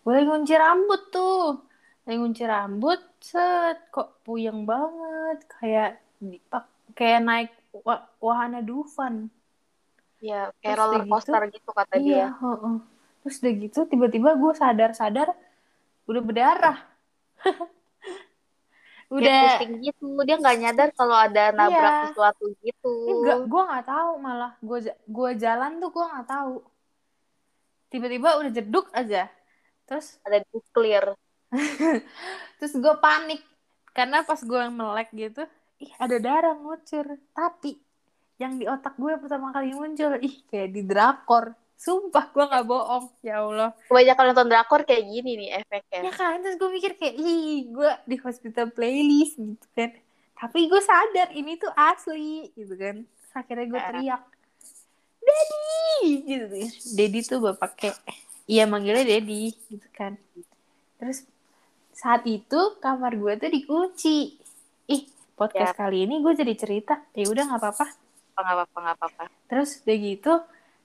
Gue 0.00 0.12
lagi 0.16 0.24
ngunci 0.24 0.54
rambut 0.56 1.02
tuh. 1.12 1.60
Lagi 2.08 2.16
ngunci 2.16 2.44
rambut 2.48 3.00
set 3.20 3.92
kok 3.92 4.24
puyeng 4.24 4.64
banget. 4.64 5.44
Kayak 5.52 6.00
kayak 6.96 7.20
naik 7.20 7.50
wahana 8.24 8.64
Dufan 8.64 9.28
ya 10.20 10.52
kayak 10.60 10.76
terus 10.76 10.78
roller 10.78 11.02
gitu, 11.02 11.10
coaster 11.10 11.42
gitu, 11.48 11.54
gitu 11.56 11.70
kata 11.72 11.94
iya, 11.96 12.04
dia. 12.04 12.26
uh, 12.44 12.52
uh. 12.52 12.76
terus 13.24 13.36
udah 13.40 13.52
gitu 13.56 13.80
tiba-tiba 13.88 14.30
gue 14.36 14.52
sadar-sadar 14.56 15.28
udah 16.10 16.22
berdarah. 16.22 16.78
Udah. 19.10 19.26
dia 19.26 19.58
pusing 19.58 19.74
gitu 19.82 20.06
dia 20.22 20.38
nggak 20.38 20.58
nyadar 20.62 20.88
kalau 20.94 21.18
ada 21.18 21.50
nabrak 21.50 21.82
iya. 21.82 22.06
sesuatu 22.14 22.46
gitu. 22.62 22.94
Enggak 23.10 23.42
gue 23.42 23.62
nggak 23.66 23.86
tahu 23.90 24.12
malah. 24.22 24.52
Gue 24.62 24.86
gue 24.86 25.30
jalan 25.34 25.82
tuh 25.82 25.90
gue 25.90 26.06
nggak 26.06 26.28
tahu. 26.30 26.62
Tiba-tiba 27.90 28.38
udah 28.38 28.52
jeduk 28.54 28.86
aja. 28.94 29.26
Terus 29.82 30.14
ada 30.26 30.38
di 30.38 30.58
clear. 30.70 31.10
Terus 32.62 32.72
gue 32.78 32.94
panik. 33.02 33.42
Karena 33.90 34.22
pas 34.22 34.38
gue 34.38 34.62
melek 34.70 35.10
gitu 35.10 35.42
ih 35.82 35.92
ada 35.98 36.16
darah 36.22 36.54
ngucur. 36.54 37.18
Tapi 37.34 37.82
yang 38.40 38.56
di 38.56 38.64
otak 38.64 38.96
gue 38.96 39.12
pertama 39.20 39.52
kali 39.52 39.76
muncul. 39.76 40.16
Ih 40.16 40.40
kayak 40.48 40.72
di 40.72 40.82
drakor. 40.88 41.52
Sumpah 41.76 42.32
gue 42.32 42.44
gak 42.48 42.64
bohong. 42.64 43.12
Ya 43.20 43.44
Allah. 43.44 43.76
Kebanyakan 43.84 44.24
nonton 44.32 44.48
drakor 44.48 44.80
kayak 44.88 45.04
gini 45.04 45.30
nih 45.44 45.48
efeknya. 45.60 46.08
Ya 46.08 46.12
kan 46.16 46.40
Terus 46.40 46.56
gue 46.56 46.70
mikir 46.72 46.96
kayak 46.96 47.14
Ih 47.20 47.68
gue 47.68 47.90
di 48.08 48.16
hospital 48.16 48.72
playlist 48.72 49.36
gitu 49.36 49.66
kan. 49.76 49.92
Tapi 50.40 50.72
gue 50.72 50.80
sadar 50.80 51.28
ini 51.36 51.60
tuh 51.60 51.68
asli 51.76 52.48
gitu 52.56 52.72
kan. 52.80 53.04
Terus 53.04 53.32
akhirnya 53.36 53.66
gue 53.68 53.80
teriak 53.92 54.22
Daddy! 55.20 56.08
Gitu 56.24 56.46
kan 56.48 56.68
Daddy 56.96 57.20
tuh 57.28 57.38
bapak 57.44 57.70
kayak 57.76 57.98
Iya 58.48 58.64
manggilnya 58.64 59.04
Daddy 59.04 59.52
gitu 59.68 59.88
kan. 59.92 60.16
Terus 60.96 61.28
saat 61.92 62.24
itu 62.24 62.80
kamar 62.80 63.20
gue 63.20 63.36
tuh 63.36 63.52
dikunci. 63.52 64.40
Ih 64.88 65.02
podcast 65.36 65.76
ya. 65.76 65.80
kali 65.84 66.08
ini 66.08 66.24
gue 66.24 66.32
jadi 66.32 66.56
cerita. 66.56 67.04
Ya 67.12 67.28
udah 67.28 67.44
nggak 67.52 67.60
apa-apa 67.60 68.09
nggak 68.38 68.56
apa-apa 68.56 68.78
nggak 68.78 68.96
apa-apa 69.02 69.24
terus 69.50 69.82
udah 69.82 69.98
gitu 69.98 70.32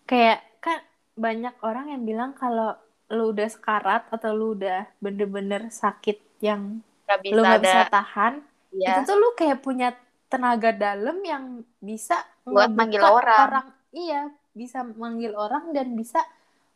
kayak 0.10 0.40
kan 0.62 0.82
banyak 1.16 1.56
orang 1.62 1.94
yang 1.94 2.04
bilang 2.04 2.32
kalau 2.34 2.76
lu 3.14 3.32
udah 3.32 3.46
sekarat 3.46 4.10
atau 4.10 4.34
lu 4.34 4.58
udah 4.58 4.90
bener-bener 4.98 5.70
sakit 5.70 6.18
yang 6.42 6.82
gak 7.06 7.22
bisa 7.22 7.34
lu 7.38 7.42
gak 7.46 7.62
bisa 7.62 7.82
tahan 7.94 8.34
ya. 8.74 8.98
itu 8.98 9.00
tuh 9.06 9.18
lu 9.18 9.30
kayak 9.38 9.62
punya 9.62 9.94
tenaga 10.26 10.74
dalam 10.74 11.22
yang 11.22 11.62
bisa 11.78 12.18
buat 12.44 12.74
manggil 12.74 13.02
orang. 13.06 13.40
orang 13.46 13.68
iya 13.94 14.22
bisa 14.58 14.82
manggil 14.82 15.38
orang 15.38 15.70
dan 15.72 15.94
bisa 15.94 16.20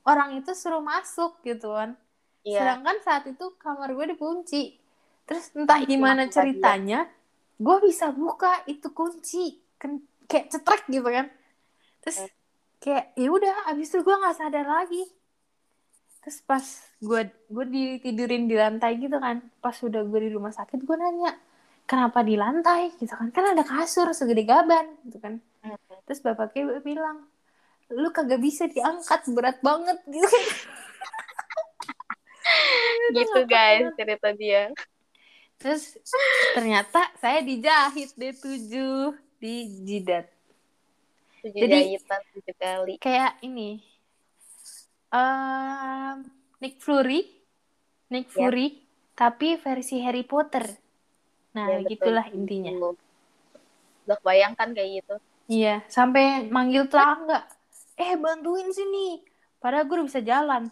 orang 0.05 0.37
itu 0.37 0.53
suruh 0.53 0.85
masuk 0.85 1.41
gitu 1.41 1.73
kan 1.73 1.97
iya. 2.45 2.61
sedangkan 2.61 2.97
saat 3.01 3.23
itu 3.25 3.57
kamar 3.57 3.91
gue 3.97 4.15
dikunci 4.15 4.77
terus 5.25 5.49
entah 5.57 5.81
gimana 5.81 6.29
ceritanya 6.29 7.09
gue 7.59 7.77
bisa 7.83 8.13
buka 8.13 8.63
itu 8.69 8.87
kunci 8.93 9.59
kayak 10.29 10.53
cetrek 10.53 10.85
gitu 10.87 11.09
kan. 11.09 11.27
Terus 12.05 12.17
eh 12.23 12.31
kayak 12.79 13.11
ya 13.19 13.29
udah 13.29 13.55
abis 13.75 13.91
itu 13.91 13.99
gue 14.01 14.15
nggak 14.15 14.37
sadar 14.39 14.65
lagi. 14.65 15.03
Terus 16.23 16.37
pas 16.43 16.65
gue 16.99 17.21
gue 17.27 17.65
ditidurin 17.67 18.47
di 18.47 18.55
lantai 18.55 18.99
gitu 18.99 19.19
kan 19.19 19.39
pas 19.63 19.75
udah 19.83 20.03
gue 20.03 20.19
di 20.19 20.29
rumah 20.31 20.51
sakit 20.51 20.83
gue 20.83 20.95
nanya 20.95 21.35
kenapa 21.83 22.23
di 22.23 22.39
lantai? 22.39 22.95
Gitu 22.95 23.11
kan. 23.11 23.31
Kan 23.35 23.45
ada 23.55 23.63
kasur 23.67 24.07
segede 24.15 24.47
gaban 24.47 24.95
gitu 25.03 25.19
kan. 25.19 25.43
Terus 26.07 26.19
bapaknya 26.23 26.79
bilang 26.79 27.27
lu 27.91 28.09
kagak 28.15 28.39
bisa 28.39 28.65
diangkat 28.71 29.27
berat 29.35 29.59
banget. 29.59 29.99
Gitu 30.09 30.25
kan. 30.25 30.45
Gitu 33.13 33.39
guys 33.45 33.85
cerita 33.93 34.29
dia. 34.33 34.63
Terus 35.59 35.99
ternyata 36.55 37.11
saya 37.19 37.43
dijahit 37.43 38.15
deh 38.15 38.33
tujuh 38.33 39.28
di 39.39 39.65
jidat. 39.87 40.27
Tujuh 41.39 41.55
Jadi, 41.55 41.95
jahitan 41.95 42.21
tujuh 42.35 42.55
kali. 42.59 42.93
kayak 42.99 43.39
ini. 43.41 43.79
Uh, 45.09 46.21
Nick 46.59 46.83
Fury. 46.83 47.23
Nick 48.11 48.27
yep. 48.29 48.35
Fury 48.35 48.67
tapi 49.19 49.59
versi 49.59 49.99
Harry 49.99 50.23
Potter. 50.23 50.63
Nah 51.51 51.67
ya, 51.67 51.77
gitulah 51.83 52.23
intinya. 52.31 52.71
Udah 54.07 54.19
bayangkan 54.23 54.71
kayak 54.71 55.03
gitu? 55.03 55.15
Iya 55.51 55.83
sampai 55.91 56.47
manggil 56.47 56.87
tetangga. 56.87 57.43
Eh 57.99 58.15
bantuin 58.15 58.71
sini. 58.71 59.19
Padahal 59.59 59.83
gue 59.91 59.95
udah 59.99 60.07
bisa 60.07 60.23
jalan. 60.23 60.71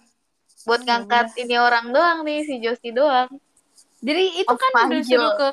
Buat 0.64 0.82
oh, 0.84 0.86
ngangkat 0.88 1.36
ini 1.44 1.60
orang 1.60 1.92
doang 1.92 2.24
nih 2.24 2.48
si 2.48 2.64
Josie 2.64 2.96
doang. 2.96 3.28
Jadi 4.00 4.40
itu 4.40 4.48
oh, 4.48 4.56
kan 4.56 4.72
udah 4.88 5.04
suruh 5.04 5.34
ke 5.36 5.48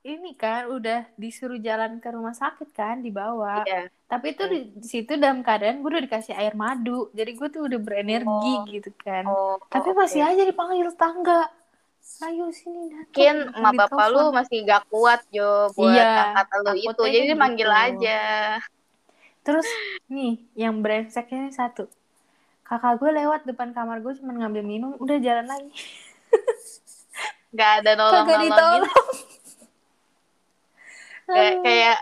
ini 0.00 0.32
kan 0.32 0.72
udah 0.72 1.04
disuruh 1.20 1.60
jalan 1.60 2.00
ke 2.00 2.08
rumah 2.08 2.32
sakit 2.32 2.72
kan 2.72 3.04
dibawa. 3.04 3.68
Iya. 3.68 3.92
Tapi 4.08 4.32
itu 4.32 4.44
di, 4.48 4.58
di 4.80 4.86
situ 4.88 5.12
dalam 5.20 5.44
keadaan 5.44 5.84
gue 5.84 5.90
udah 5.92 6.04
dikasih 6.08 6.34
air 6.34 6.56
madu, 6.56 7.12
jadi 7.12 7.30
gue 7.36 7.48
tuh 7.52 7.68
udah 7.68 7.78
berenergi 7.78 8.54
oh. 8.56 8.64
gitu 8.64 8.90
kan. 9.04 9.28
Oh, 9.28 9.60
Tapi 9.68 9.92
masih 9.92 10.24
aja 10.24 10.42
dipanggil 10.42 10.88
tangga. 10.96 11.52
Ayo 12.24 12.48
sini 12.50 12.90
datang. 12.90 13.12
Mungkin 13.12 13.36
emak 13.54 13.72
bapak 13.86 14.06
lu 14.10 14.24
masih 14.32 14.56
gak 14.66 14.82
kuat 14.90 15.20
Jo 15.30 15.68
buat 15.76 15.94
iya, 15.94 16.32
angkat 16.32 16.48
lu 16.64 16.72
itu, 16.80 17.02
jadi 17.06 17.26
gitu. 17.32 17.38
manggil 17.38 17.70
aja. 17.70 18.20
Terus 19.44 19.68
nih 20.08 20.40
yang 20.56 20.80
brengseknya 20.80 21.52
satu. 21.52 21.86
Kakak 22.64 22.98
gue 22.98 23.10
lewat 23.14 23.44
depan 23.46 23.76
kamar 23.76 24.00
gue 24.00 24.16
cuma 24.16 24.32
ngambil 24.32 24.64
minum, 24.64 24.96
udah 24.96 25.16
jalan 25.20 25.46
lagi. 25.46 25.70
Gak 27.50 27.82
ada 27.82 27.98
nolong-nolongin. 27.98 28.82
Kayak 31.30 31.56
kayak 31.62 31.98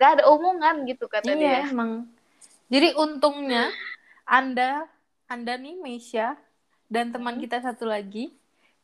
gak 0.00 0.10
ada 0.18 0.24
omongan 0.28 0.84
gitu 0.88 1.04
kata 1.06 1.32
iya, 1.36 1.62
dia. 1.64 1.70
emang. 1.70 2.08
Jadi 2.72 2.96
untungnya 2.96 3.70
Anda 4.26 4.88
Anda 5.28 5.54
nih 5.60 5.78
Meisha 5.78 6.34
dan 6.88 7.12
teman 7.12 7.36
hmm. 7.38 7.42
kita 7.48 7.62
satu 7.62 7.88
lagi 7.88 8.34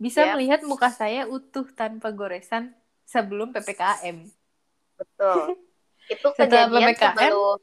bisa 0.01 0.25
yep. 0.25 0.33
melihat 0.37 0.61
muka 0.65 0.89
saya 0.89 1.29
utuh 1.29 1.69
tanpa 1.77 2.09
goresan 2.13 2.73
sebelum 3.05 3.53
PPKM. 3.53 4.25
Betul. 4.97 5.61
Itu 6.13 6.27
kejadian 6.35 6.91
PPKM, 6.91 7.15
sebelum 7.15 7.59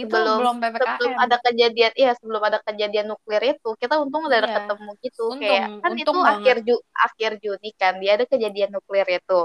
itu 0.00 0.08
sebelum, 0.08 0.36
belum 0.40 0.56
PPKM. 0.64 0.80
Sebelum 0.80 1.14
ada 1.18 1.36
kejadian, 1.44 1.92
iya 1.92 2.12
sebelum 2.16 2.42
ada 2.42 2.58
kejadian 2.64 3.06
nuklir 3.12 3.42
itu, 3.52 3.70
kita 3.76 3.94
untung 4.00 4.24
udah 4.24 4.40
iya. 4.40 4.48
ketemu 4.48 4.90
gitu. 5.04 5.24
Untung, 5.28 5.40
kayak 5.44 5.66
kan 5.84 5.90
untung 5.92 5.98
itu 6.00 6.12
banget. 6.16 6.32
akhir 6.32 6.56
Ju 6.64 6.76
akhir 6.96 7.32
Juni 7.44 7.70
kan, 7.76 7.94
dia 8.00 8.12
ada 8.16 8.24
kejadian 8.24 8.70
nuklir 8.72 9.06
itu. 9.12 9.40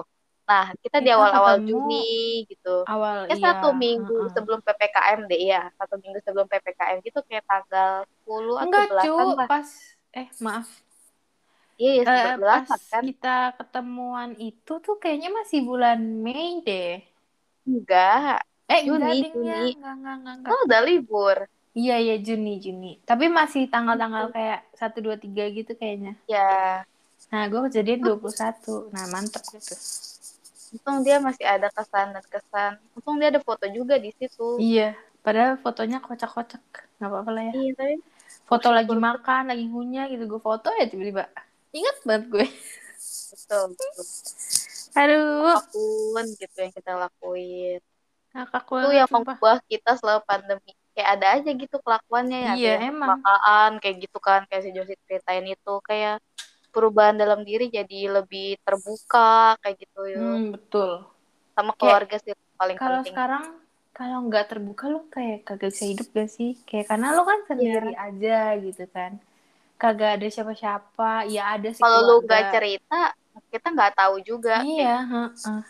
Nah, 0.45 0.69
kita, 0.77 1.01
di 1.01 1.09
awal-awal 1.09 1.57
Juni 1.65 2.45
gitu. 2.45 2.85
Awal, 2.85 3.25
ya, 3.25 3.33
iya. 3.33 3.41
satu 3.41 3.73
minggu 3.73 4.13
uh 4.13 4.25
-uh. 4.29 4.33
sebelum 4.33 4.61
PPKM 4.61 5.19
deh 5.25 5.41
ya. 5.41 5.73
Satu 5.73 5.97
minggu 5.97 6.21
sebelum 6.21 6.45
PPKM 6.45 7.01
gitu 7.01 7.19
kayak 7.25 7.45
tanggal 7.49 8.05
10 8.29 8.65
Enggak, 8.69 8.85
atau 8.93 8.93
8 8.93 9.05
cu, 9.09 9.15
pas 9.49 9.67
eh 10.13 10.27
maaf. 10.37 10.69
Iya, 11.75 11.91
ya, 12.07 12.39
uh, 12.39 12.61
pas 12.63 12.81
kan. 12.87 13.03
kita 13.03 13.37
ketemuan 13.59 14.31
itu 14.39 14.73
tuh 14.79 14.95
kayaknya 15.01 15.33
masih 15.33 15.65
bulan 15.65 15.99
Mei 15.99 16.61
deh. 16.61 17.01
Enggak. 17.65 18.45
Eh, 18.69 18.85
Juni, 18.85 19.25
Juni. 19.25 19.75
Enggak, 19.81 19.93
enggak, 19.97 20.15
enggak, 20.21 20.35
enggak. 20.39 20.51
Oh, 20.53 20.61
udah 20.69 20.81
libur. 20.85 21.37
Iya, 21.75 21.99
iya, 21.99 22.15
Juni, 22.21 22.61
Juni. 22.61 23.01
Tapi 23.03 23.27
masih 23.27 23.67
tanggal-tanggal 23.67 24.31
kayak 24.31 24.63
1, 24.77 25.01
2, 25.01 25.17
3 25.19 25.51
gitu 25.51 25.73
kayaknya. 25.73 26.13
Ya. 26.29 26.85
Nah, 27.33 27.49
gue 27.49 27.59
kejadian 27.67 27.99
21. 28.05 28.93
Nah, 28.93 29.05
mantep 29.09 29.43
gitu 29.51 29.75
untung 30.73 31.05
dia 31.05 31.17
masih 31.21 31.45
ada 31.45 31.69
kesan 31.69 32.15
dan 32.15 32.25
kesan. 32.25 32.71
Untung 32.97 33.21
dia 33.21 33.29
ada 33.29 33.41
foto 33.43 33.65
juga 33.69 33.99
di 34.01 34.09
situ. 34.15 34.57
Iya 34.57 34.97
padahal 35.25 35.57
fotonya 35.57 35.97
kocak-kocak. 36.05 36.61
Nggak 37.01 37.09
apa-apa 37.09 37.29
lah 37.33 37.43
ya. 37.49 37.53
Iya 37.57 37.71
tapi 37.73 37.95
foto 38.45 38.67
lagi 38.69 38.93
makan 38.93 39.43
lagi 39.49 39.65
ngunyah 39.65 40.05
gitu. 40.13 40.23
Gue 40.29 40.41
foto 40.41 40.69
ya 40.77 40.85
tiba-tiba. 40.85 41.25
Ingat 41.73 41.97
banget 42.05 42.23
gue. 42.29 42.47
Betul, 43.33 43.63
betul. 43.73 43.91
aduh. 44.95 45.57
Apa 45.57 45.65
pun 45.73 46.25
gitu 46.37 46.57
yang 46.61 46.73
kita 46.77 46.91
lakuin. 46.93 47.81
Ngakak 48.31 48.63
itu 48.67 48.89
yang 48.93 49.09
mengubah 49.09 49.57
kita 49.65 49.91
selama 49.97 50.21
pandemi. 50.23 50.71
Kayak 50.95 51.09
ada 51.19 51.27
aja 51.35 51.49
gitu 51.51 51.77
kelakuannya 51.83 52.39
ya. 52.39 52.53
Iya 52.55 52.73
emang. 52.93 53.19
kayak 53.81 53.95
gitu 54.07 54.17
kan. 54.21 54.45
Kayak 54.47 54.61
si 54.63 54.69
Josie 54.71 54.99
ceritain 55.09 55.43
itu. 55.43 55.73
Kayak 55.83 56.21
perubahan 56.75 57.15
dalam 57.15 57.47
diri 57.47 57.71
jadi 57.71 58.19
lebih 58.19 58.59
terbuka 58.67 59.55
kayak 59.63 59.79
gitu 59.79 60.01
ya. 60.11 60.19
Hmm, 60.19 60.51
betul. 60.51 61.07
Sama 61.55 61.71
keluarga 61.79 62.19
kayak, 62.19 62.35
sih 62.35 62.35
paling 62.59 62.75
kalau 62.75 62.99
penting. 62.99 63.15
sekarang 63.15 63.43
kalau 63.95 64.17
nggak 64.27 64.45
terbuka 64.51 64.91
lo 64.91 65.07
kayak 65.07 65.47
kagak 65.47 65.71
bisa 65.71 65.87
hidup 65.87 66.07
gak 66.11 66.27
sih 66.27 66.51
kayak 66.67 66.91
karena 66.91 67.15
lo 67.15 67.23
kan 67.23 67.39
sendiri 67.47 67.95
yeah. 67.95 68.07
aja 68.11 68.39
gitu 68.59 68.83
kan 68.91 69.11
kagak 69.79 70.19
ada 70.19 70.27
siapa-siapa 70.27 71.31
ya 71.31 71.55
ada 71.55 71.71
sih 71.71 71.79
kalau 71.79 71.99
lu 72.03 72.15
nggak 72.27 72.43
cerita 72.51 73.15
kita 73.51 73.67
nggak 73.71 73.93
tahu 73.95 74.15
juga 74.23 74.63
iya 74.67 75.03
kayak... 75.03 75.31
uh, 75.47 75.47
uh. 75.47 75.63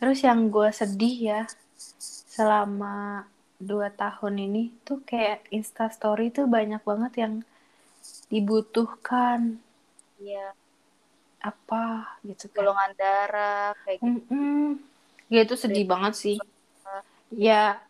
terus 0.00 0.18
yang 0.24 0.48
gue 0.48 0.68
sedih 0.72 1.16
ya 1.20 1.40
selama 2.32 3.28
dua 3.60 3.92
tahun 3.92 4.48
ini 4.48 4.72
tuh 4.88 5.04
kayak 5.04 5.44
Insta 5.52 5.92
Story 5.92 6.32
tuh 6.32 6.48
banyak 6.48 6.80
banget 6.80 7.12
yang 7.20 7.34
dibutuhkan. 8.30 9.58
Iya. 10.22 10.54
Apa 11.42 12.16
gitu 12.24 12.48
kan. 12.48 12.62
Golongan 12.62 12.92
darah 12.94 13.74
kayak 13.84 13.98
gitu. 14.00 14.06
Mm 14.06 14.22
-mm. 14.30 14.66
Ya 15.30 15.40
itu 15.44 15.54
sedih 15.58 15.84
Dari 15.84 15.90
banget 15.90 16.14
sih. 16.16 16.36
Ya 17.30 17.82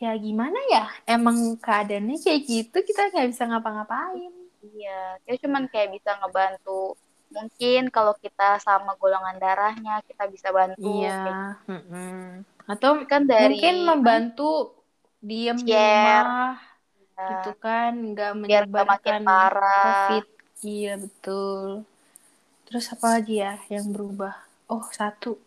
ya 0.00 0.12
gimana 0.16 0.56
ya? 0.72 0.88
Emang 1.04 1.56
keadaannya 1.60 2.16
kayak 2.18 2.40
gitu 2.48 2.76
kita 2.82 3.12
nggak 3.12 3.28
bisa 3.30 3.44
ngapa-ngapain. 3.46 4.32
Iya, 4.64 5.20
ya 5.28 5.34
cuman 5.44 5.68
kayak 5.68 5.92
bisa 5.92 6.16
ngebantu 6.24 6.96
mungkin 7.34 7.90
kalau 7.90 8.14
kita 8.16 8.62
sama 8.62 8.94
golongan 8.96 9.36
darahnya 9.42 10.00
kita 10.06 10.30
bisa 10.30 10.54
bantu 10.54 11.02
iya 11.02 11.18
gitu. 11.66 11.72
mm 11.74 12.46
atau 12.64 12.96
kan 13.04 13.28
dari 13.28 13.60
mungkin 13.60 13.76
membantu 13.84 14.72
diem 15.20 15.58
di 15.60 15.76
rumah. 15.76 16.56
Gitu 17.14 17.52
kan 17.62 17.92
nggak 17.94 18.32
menyebarkan 18.34 19.22
covid. 19.22 20.24
Iya 20.64 20.92
betul. 20.98 21.86
Terus 22.64 22.86
apa 22.90 23.06
lagi 23.20 23.38
ya 23.38 23.60
yang 23.70 23.92
berubah? 23.94 24.34
Oh 24.66 24.84
satu. 24.90 25.38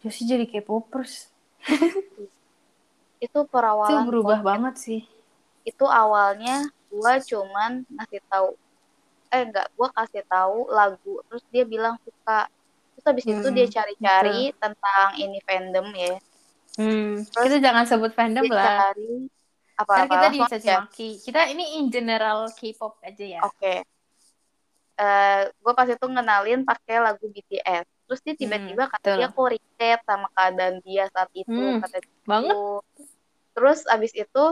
Josie 0.00 0.24
jadi 0.24 0.48
K-popers 0.48 1.28
itu 3.20 3.40
perawalan 3.52 4.00
itu 4.00 4.08
berubah 4.08 4.38
COVID. 4.40 4.48
banget 4.48 4.74
sih. 4.80 5.00
Itu 5.60 5.84
awalnya 5.84 6.72
gua 6.88 7.20
cuman 7.20 7.84
ngasih 7.84 8.20
tahu 8.26 8.48
eh 9.30 9.46
enggak 9.46 9.70
gue 9.78 9.88
kasih 9.94 10.26
tahu 10.26 10.66
lagu 10.74 11.22
terus 11.28 11.44
dia 11.52 11.62
bilang 11.68 11.94
suka. 12.02 12.48
Terus 12.96 13.04
habis 13.06 13.24
hmm, 13.28 13.34
itu 13.38 13.48
dia 13.54 13.66
cari-cari 13.70 14.40
tentang 14.56 15.08
ini 15.20 15.38
fandom 15.44 15.86
ya. 15.94 16.16
Hmm. 16.78 17.26
terus 17.26 17.44
kita 17.50 17.58
jangan 17.58 17.82
sebut 17.82 18.14
fandom 18.14 18.46
lah. 18.46 18.94
cari 18.94 19.26
apa 19.80 19.92
apa? 20.04 20.12
kita 20.12 20.28
dicaci 20.34 20.68
maki 20.68 21.08
kita 21.24 21.40
ini 21.48 21.80
in 21.80 21.88
general 21.88 22.48
K-pop 22.52 23.00
aja 23.00 23.24
ya. 23.24 23.40
Oke. 23.44 23.56
Okay. 23.56 23.78
uh, 25.00 25.04
eh, 25.04 25.40
gue 25.48 25.72
pas 25.72 25.88
itu 25.88 26.06
ngenalin 26.06 26.60
pakai 26.68 26.96
lagu 27.00 27.24
BTS 27.24 27.86
terus 28.10 28.20
dia 28.26 28.34
tiba-tiba 28.34 28.90
hmm, 28.90 28.92
kata 28.92 29.08
dia 29.22 29.28
kok 29.30 29.48
riset 29.54 30.00
sama 30.02 30.26
keadaan 30.34 30.76
dia 30.82 31.06
saat 31.14 31.30
itu 31.30 31.54
hmm, 31.54 31.78
kata 31.78 31.96
dia. 32.02 32.14
banget. 32.26 32.56
Terus 33.54 33.78
abis 33.86 34.12
itu 34.18 34.44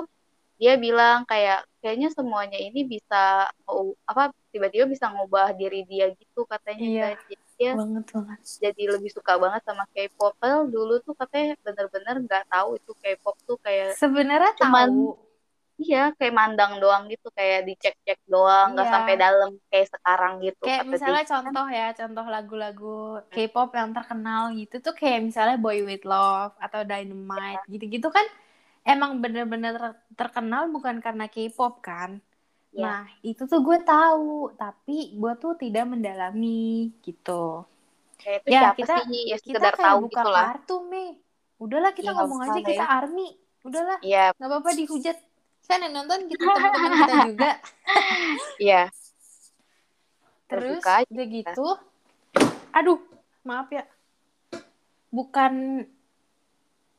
dia 0.59 0.75
bilang 0.75 1.23
kayak 1.27 1.67
kayaknya 1.79 2.11
semuanya 2.11 2.59
ini 2.59 2.87
bisa 2.87 3.47
apa 4.07 4.35
tiba-tiba 4.51 4.91
bisa 4.91 5.07
ngubah 5.11 5.55
diri 5.55 5.87
dia 5.87 6.11
gitu 6.15 6.43
katanya 6.51 6.83
iya, 6.83 7.07
jadi 7.15 7.35
dia 7.59 7.73
banget 7.75 8.05
banget 8.15 8.39
jadi 8.63 8.83
lebih 8.95 9.11
suka 9.11 9.35
banget 9.37 9.63
sama 9.67 9.85
K-pop 9.91 10.39
dulu 10.71 11.03
tuh 11.03 11.15
katanya 11.19 11.59
bener-bener 11.67 12.17
nggak 12.25 12.45
tahu 12.47 12.79
itu 12.79 12.93
K-pop 12.95 13.37
tuh 13.45 13.59
kayak 13.59 13.99
sebenarnya 13.99 14.55
tahu 14.57 15.19
iya 15.79 16.11
kayak 16.15 16.35
mandang 16.35 16.79
doang 16.83 17.07
gitu 17.11 17.31
kayak 17.35 17.67
dicek-cek 17.67 18.19
doang 18.27 18.75
nggak 18.75 18.87
iya. 18.87 18.95
sampai 18.95 19.15
dalam 19.15 19.51
kayak 19.71 19.89
sekarang 19.91 20.33
gitu 20.43 20.65
kayak 20.67 20.85
misalnya 20.87 21.23
dia. 21.23 21.31
contoh 21.35 21.67
ya 21.71 21.87
contoh 21.95 22.27
lagu-lagu 22.27 22.99
K-pop 23.31 23.71
yang 23.75 23.91
terkenal 23.91 24.55
gitu 24.55 24.79
tuh 24.79 24.95
kayak 24.95 25.27
misalnya 25.27 25.59
Boy 25.59 25.83
With 25.83 26.07
Love 26.07 26.55
atau 26.59 26.83
Dynamite 26.87 27.63
gitu 27.67 27.87
gitu-gitu 27.91 28.09
kan 28.11 28.27
emang 28.89 29.21
bener-bener 29.21 29.77
terkenal 30.17 30.73
bukan 30.73 31.05
karena 31.05 31.29
K-pop 31.29 31.85
kan. 31.85 32.25
Yeah. 32.73 32.85
Nah, 32.85 33.05
itu 33.25 33.43
tuh 33.49 33.61
gue 33.65 33.79
tahu, 33.81 34.53
tapi 34.55 35.17
gue 35.17 35.33
tuh 35.41 35.57
tidak 35.57 35.89
mendalami 35.89 36.93
gitu. 37.01 37.65
Kayak 38.21 38.39
itu 38.45 38.49
ya, 38.51 38.61
siapa 38.61 38.77
kita, 38.77 38.95
sih? 39.09 39.25
Ya, 39.31 39.37
kita 39.41 39.59
kayak 39.59 39.79
tahu 39.79 39.99
buka 40.05 40.21
gitu 40.21 40.31
kartu, 40.35 40.77
Mei. 40.91 41.09
Udahlah 41.59 41.93
kita 41.95 42.11
ya, 42.13 42.17
ngomong 42.23 42.41
aja 42.45 42.61
kita 42.61 42.85
ya. 42.85 42.87
army. 42.87 43.29
Udahlah. 43.67 43.99
Iya. 44.05 44.25
Gak 44.37 44.49
apa-apa 44.49 44.71
dihujat. 44.77 45.17
Saya 45.65 45.85
yang 45.85 45.95
nonton 46.01 46.19
gitu 46.31 46.43
teman-teman 46.49 46.91
kita 46.93 47.15
juga. 47.29 47.51
Iya. 48.57 48.83
Terus 50.49 50.81
udah 50.81 51.27
gitu. 51.29 51.67
Aduh, 52.73 53.01
maaf 53.45 53.69
ya. 53.69 53.85
Bukan 55.13 55.85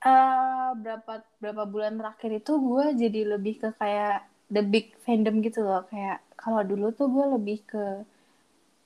uh, 0.05 0.69
berapa 0.77 1.13
berapa 1.41 1.63
bulan 1.65 1.97
terakhir 1.97 2.32
itu 2.45 2.53
gue 2.62 2.86
jadi 2.99 3.21
lebih 3.38 3.55
ke 3.58 3.69
kayak 3.75 4.29
the 4.49 4.65
big 4.65 4.93
fandom 5.05 5.41
gitu 5.45 5.63
loh. 5.63 5.85
Kayak 5.88 6.25
kalau 6.35 6.62
dulu 6.65 6.91
tuh 6.93 7.07
gue 7.09 7.25
lebih 7.38 7.57
ke 7.65 7.83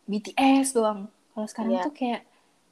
BTS 0.08 0.76
doang. 0.76 1.08
Kalau 1.34 1.48
sekarang 1.50 1.74
yeah. 1.80 1.86
tuh 1.88 1.94
kayak 1.96 2.22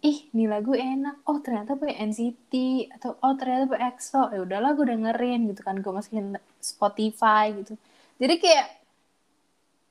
ih 0.04 0.28
ini 0.36 0.46
lagu 0.46 0.76
enak. 0.76 1.24
Oh 1.26 1.40
ternyata 1.40 1.80
pakai 1.80 1.98
NCT 2.04 2.54
atau 3.00 3.18
oh 3.24 3.34
ternyata 3.40 3.72
pakai 3.72 3.96
EXO. 3.96 4.22
Ya 4.36 4.40
udahlah 4.44 4.72
gue 4.76 4.86
dengerin 4.86 5.50
gitu 5.50 5.62
kan. 5.64 5.80
Gue 5.80 5.92
masukin 5.96 6.38
Spotify 6.60 7.56
gitu. 7.56 7.80
Jadi 8.22 8.36
kayak 8.38 8.68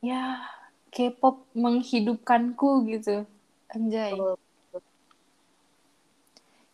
ya 0.01 0.45
K-pop 0.91 1.49
menghidupkanku 1.57 2.87
gitu. 2.87 3.25
Anjay. 3.73 4.15
Oh 4.15 4.37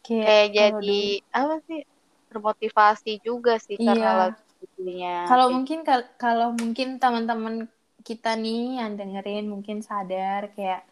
kayak, 0.07 0.27
kayak 0.27 0.47
jadi 0.55 1.03
dulu. 1.19 1.35
apa 1.35 1.57
sih? 1.67 1.81
Termotivasi 2.27 3.13
juga 3.23 3.55
sih 3.59 3.77
iya. 3.79 3.87
karena 3.87 4.27
lagunya 4.61 5.15
kalau 5.29 5.47
mungkin 5.53 5.79
kalau 6.17 6.49
mungkin 6.57 6.89
teman-teman 6.97 7.69
kita 8.07 8.39
nih 8.39 8.79
yang 8.79 8.95
dengerin 8.95 9.51
mungkin 9.51 9.83
sadar 9.83 10.55
kayak 10.55 10.87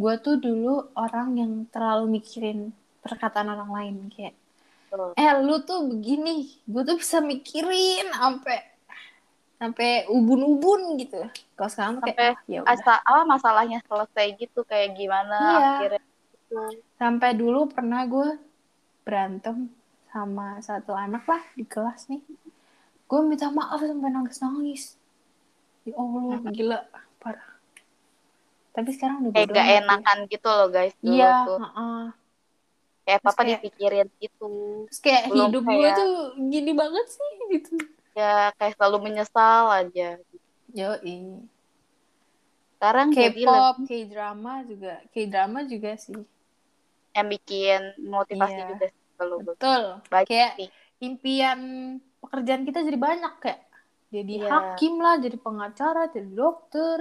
gue 0.00 0.14
tuh 0.22 0.40
dulu 0.40 0.94
orang 0.96 1.36
yang 1.36 1.52
terlalu 1.68 2.20
mikirin 2.20 2.72
perkataan 3.04 3.52
orang 3.52 3.70
lain 3.74 3.96
kayak 4.08 4.34
oh. 4.94 5.12
eh 5.18 5.28
lu 5.42 5.60
tuh 5.66 5.90
begini 5.90 6.48
gue 6.64 6.82
tuh 6.86 6.96
bisa 6.96 7.18
mikirin 7.20 8.08
sampai 8.14 8.58
sampai 9.60 10.08
ubun-ubun 10.08 10.96
gitu 10.96 11.20
kalau 11.52 11.68
sekarang 11.68 11.94
kayak 12.00 12.38
sampai 12.40 12.64
ah, 12.64 12.76
ya 12.80 12.96
apa 13.04 13.22
masalahnya 13.28 13.78
selesai 13.84 14.26
gitu 14.40 14.64
kayak 14.64 14.96
gimana 14.96 15.36
iya. 15.36 15.68
akhirnya 15.76 16.04
gitu. 16.32 16.60
sampai 16.96 17.30
dulu 17.36 17.68
pernah 17.68 18.08
gue 18.08 18.40
berantem 19.04 19.68
sama 20.08 20.56
satu 20.64 20.96
anak 20.96 21.28
lah 21.28 21.42
di 21.52 21.68
kelas 21.68 22.08
nih 22.08 22.24
gue 23.10 23.20
minta 23.26 23.50
maaf 23.50 23.82
sampai 23.82 24.10
nangis 24.14 24.38
nangis 24.38 24.82
ya 25.82 25.94
allah 25.98 26.38
gila 26.54 26.78
parah 27.18 27.50
tapi 28.70 28.94
sekarang 28.94 29.26
udah 29.26 29.34
kayak 29.34 29.50
gak 29.50 29.68
enakan 29.82 30.18
ya. 30.22 30.30
gitu 30.30 30.48
loh 30.48 30.68
guys 30.70 30.94
dulu 31.02 31.18
iya 31.18 31.32
tuh. 31.42 31.58
Uh 31.58 31.66
-uh. 31.66 32.02
kayak 33.02 33.18
apa 33.26 33.30
kayak, 33.34 33.48
dipikirin 33.58 34.08
gitu 34.22 34.50
terus 34.86 35.00
kayak 35.02 35.22
Belum 35.26 35.50
hidup 35.50 35.62
kayak, 35.66 35.78
gue 35.82 35.90
tuh 35.98 36.12
gini 36.46 36.72
banget 36.78 37.06
sih 37.10 37.32
gitu 37.50 37.74
ya 38.14 38.54
kayak 38.54 38.74
selalu 38.78 38.98
menyesal 39.10 39.64
aja 39.74 40.08
yo 40.70 40.90
sekarang 42.80 43.12
K-pop, 43.12 43.84
K-drama 43.84 44.64
juga, 44.64 45.04
K-drama 45.12 45.68
juga 45.68 46.00
sih 46.00 46.16
yang 47.12 47.28
bikin 47.28 47.80
motivasi 48.08 48.56
iya. 48.56 48.68
juga 48.72 48.86
kalau 49.20 49.36
betul 49.44 49.82
Baik 50.08 50.32
kayak 50.32 50.52
sih. 50.56 50.68
impian 51.04 51.60
pekerjaan 52.20 52.62
kita 52.68 52.84
jadi 52.84 52.98
banyak 53.00 53.32
kayak 53.40 53.60
jadi 54.10 54.34
iya. 54.42 54.48
hakim 54.50 54.98
lah 55.00 55.16
jadi 55.18 55.36
pengacara 55.40 56.10
jadi 56.12 56.30
dokter 56.30 56.98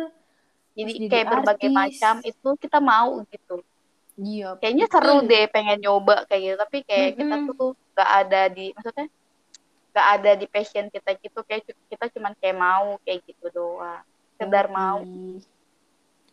jadi 0.78 0.92
kayak 1.10 1.26
artis. 1.26 1.34
berbagai 1.34 1.70
macam 1.74 2.16
itu 2.24 2.50
kita 2.62 2.80
mau 2.80 3.20
gitu 3.28 3.56
iya 4.20 4.56
kayaknya 4.58 4.86
betul. 4.88 4.96
seru 5.02 5.18
deh 5.28 5.46
pengen 5.52 5.78
nyoba 5.84 6.16
kayak 6.30 6.42
gitu 6.42 6.56
tapi 6.56 6.78
kayak 6.88 7.08
mm 7.08 7.12
-hmm. 7.14 7.20
kita 7.20 7.36
tuh 7.58 7.72
gak 7.98 8.10
ada 8.26 8.42
di 8.48 8.66
maksudnya 8.72 9.08
gak 9.90 10.08
ada 10.22 10.32
di 10.38 10.46
passion 10.48 10.86
kita 10.88 11.10
gitu 11.20 11.40
kayak 11.44 11.62
kita 11.68 12.06
cuman 12.16 12.34
kayak 12.40 12.58
mau 12.58 12.96
kayak 13.04 13.20
gitu 13.28 13.52
doang 13.52 14.06
sekedar 14.38 14.72
okay. 14.72 14.76
mau 14.78 15.00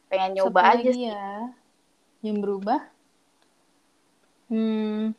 pengen 0.06 0.30
nyoba 0.38 0.60
Seperti 0.62 0.78
aja 0.78 0.90
sih 0.94 1.06
ya. 1.10 1.30
yang 2.22 2.38
berubah 2.38 2.80
Hmm. 4.46 5.10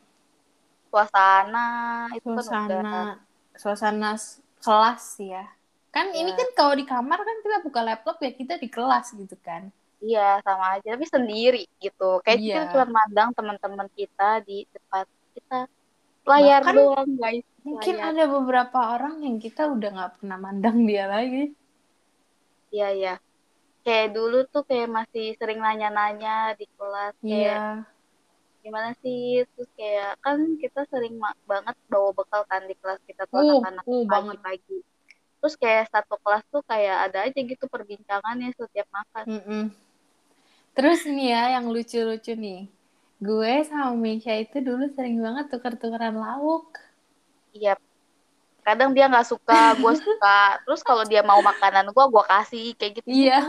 Suasana 0.88 2.08
itu 2.16 2.24
suasana 2.32 2.80
kan 2.80 3.27
suasana 3.58 4.14
kelas 4.62 5.04
ya. 5.18 5.44
Kan 5.90 6.14
ya. 6.14 6.22
ini 6.22 6.32
kan 6.38 6.48
kalau 6.54 6.74
di 6.78 6.86
kamar 6.86 7.18
kan 7.20 7.36
kita 7.42 7.58
buka 7.66 7.80
laptop 7.82 8.16
ya 8.22 8.30
kita 8.30 8.54
di 8.56 8.70
kelas 8.70 9.12
gitu 9.18 9.34
kan. 9.42 9.68
Iya, 9.98 10.38
sama 10.46 10.78
aja 10.78 10.94
tapi 10.94 11.06
sendiri 11.10 11.66
gitu. 11.82 12.22
Kayak 12.22 12.38
iya. 12.38 12.54
kita 12.54 12.62
cuma 12.70 12.86
mandang 13.02 13.34
teman-teman 13.34 13.88
kita 13.98 14.46
di 14.46 14.62
depan 14.70 15.04
kita 15.34 15.58
layar 16.22 16.62
Bahkan, 16.62 16.74
doang 16.78 17.10
guys. 17.18 17.46
Mungkin 17.66 17.94
layar. 17.98 18.14
ada 18.14 18.24
beberapa 18.30 18.78
orang 18.94 19.14
yang 19.26 19.36
kita 19.42 19.66
udah 19.66 19.90
nggak 19.90 20.12
pernah 20.22 20.38
mandang 20.38 20.86
dia 20.86 21.10
lagi. 21.10 21.50
Iya, 22.70 22.88
iya. 22.94 23.14
Kayak 23.82 24.08
dulu 24.14 24.38
tuh 24.46 24.62
kayak 24.62 24.86
masih 24.86 25.34
sering 25.34 25.58
nanya-nanya 25.58 26.54
di 26.54 26.66
kelas. 26.78 27.14
Iya 27.26 27.82
gimana 28.68 28.92
sih? 29.00 29.48
Terus 29.56 29.70
kayak 29.72 30.20
kan 30.20 30.38
kita 30.60 30.84
sering 30.92 31.16
banget 31.48 31.76
bawa 31.88 32.12
bekal 32.12 32.44
kan 32.44 32.68
di 32.68 32.76
kelas 32.76 33.00
kita 33.08 33.24
tuh 33.32 33.40
uh, 33.40 33.64
anak-anak 33.64 33.84
uh, 33.88 34.04
pagi-pagi. 34.04 34.78
Terus 35.40 35.54
kayak 35.56 35.88
satu 35.88 36.20
kelas 36.20 36.44
tuh 36.52 36.62
kayak 36.68 36.96
ada 37.08 37.18
aja 37.24 37.40
gitu 37.40 37.64
perbincangannya 37.64 38.52
setiap 38.52 38.88
makan. 38.92 39.24
Mm 39.24 39.42
-mm. 39.42 39.64
terus 40.76 41.02
nih 41.08 41.34
ya 41.34 41.42
yang 41.58 41.72
lucu-lucu 41.72 42.36
nih. 42.36 42.68
Gue 43.18 43.66
sama 43.66 43.98
Misha 43.98 44.30
itu 44.36 44.62
dulu 44.62 44.86
sering 44.94 45.18
banget 45.18 45.50
tuker-tukeran 45.50 46.14
lauk. 46.14 46.76
Iya 47.50 47.74
kadang 48.68 48.92
dia 48.92 49.08
nggak 49.08 49.24
suka 49.24 49.72
gue 49.80 49.94
suka. 49.96 50.60
Terus 50.68 50.80
kalau 50.84 51.08
dia 51.08 51.24
mau 51.24 51.40
makanan 51.40 51.88
gue 51.88 52.04
gue 52.04 52.24
kasih 52.28 52.66
kayak 52.76 52.92
gitu. 53.00 53.08
Iya. 53.08 53.40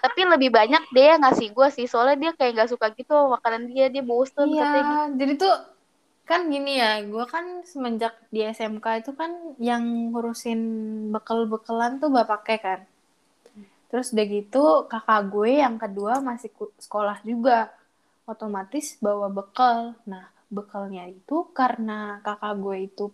Tapi 0.00 0.20
lebih 0.24 0.48
banyak 0.48 0.88
dia 0.96 1.20
ngasih 1.20 1.52
gue 1.52 1.68
sih 1.68 1.84
soalnya 1.84 2.16
dia 2.16 2.32
kayak 2.32 2.52
nggak 2.56 2.70
suka 2.72 2.86
gitu 2.96 3.12
makanan 3.28 3.68
dia 3.68 3.92
dia 3.92 4.00
bosen 4.00 4.48
iya 4.48 4.64
katanya. 4.64 4.96
jadi 5.20 5.32
tuh 5.36 5.54
kan 6.22 6.40
gini 6.48 6.80
ya 6.80 7.02
gue 7.04 7.24
kan 7.28 7.66
semenjak 7.68 8.14
di 8.32 8.40
SMK 8.46 9.04
itu 9.04 9.12
kan 9.12 9.30
yang 9.60 9.84
ngurusin 10.14 10.60
bekal-bekalan 11.12 12.00
tuh 12.00 12.08
bapaknya 12.08 12.58
kan. 12.58 12.80
Terus 13.92 14.16
udah 14.16 14.26
gitu 14.32 14.64
kakak 14.88 15.28
gue 15.28 15.60
yang 15.60 15.76
kedua 15.76 16.24
masih 16.24 16.48
sekolah 16.80 17.20
juga. 17.20 17.68
Otomatis 18.24 18.96
bawa 19.02 19.28
bekal 19.28 19.98
nah 20.08 20.32
bekalnya 20.52 21.08
itu 21.08 21.48
karena 21.56 22.20
kakak 22.20 22.54
gue 22.60 22.76
itu 22.86 23.04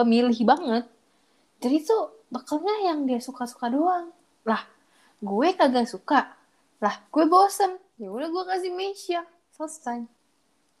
pemilih 0.00 0.40
banget. 0.48 0.84
Jadi 1.60 1.76
tuh 1.84 2.24
bekalnya 2.32 2.88
yang 2.88 3.04
dia 3.04 3.20
suka-suka 3.20 3.68
doang. 3.68 4.08
Lah 4.48 4.64
gue 5.20 5.48
kagak 5.52 5.84
suka. 5.84 6.32
Lah 6.80 6.94
gue 7.12 7.24
bosen. 7.28 7.76
Ya 8.00 8.08
udah 8.08 8.32
gue 8.32 8.44
kasih 8.48 8.72
Mesia 8.72 9.22
selesai. 9.52 10.08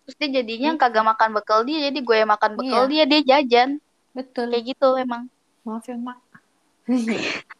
Terus 0.08 0.16
dia 0.16 0.40
jadinya 0.40 0.72
hmm. 0.74 0.80
kagak 0.80 1.04
makan 1.04 1.30
bekal 1.36 1.60
dia 1.68 1.92
jadi 1.92 1.98
gue 2.00 2.16
yang 2.16 2.32
makan 2.32 2.56
bekal 2.56 2.88
iya. 2.88 3.04
dia 3.04 3.04
dia 3.04 3.20
jajan. 3.36 3.70
Betul. 4.16 4.48
Kayak 4.56 4.64
gitu 4.72 4.88
emang. 4.96 5.28
Maaf 5.62 5.84
ya 5.84 6.00
mak. 6.00 6.18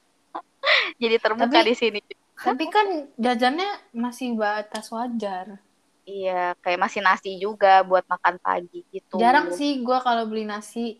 Jadi 1.00 1.16
terbuka 1.16 1.60
tapi, 1.60 1.72
di 1.72 1.74
sini. 1.76 2.00
tapi 2.40 2.64
kan 2.72 3.08
jajannya 3.20 3.68
masih 3.92 4.36
batas 4.36 4.88
wajar. 4.92 5.60
Iya 6.08 6.56
kayak 6.64 6.80
masih 6.80 7.00
nasi 7.04 7.30
juga 7.36 7.84
buat 7.84 8.04
makan 8.08 8.40
pagi 8.40 8.82
gitu. 8.90 9.20
Jarang 9.20 9.52
sih 9.52 9.84
gue 9.84 9.98
kalau 10.00 10.24
beli 10.26 10.48
nasi 10.48 10.98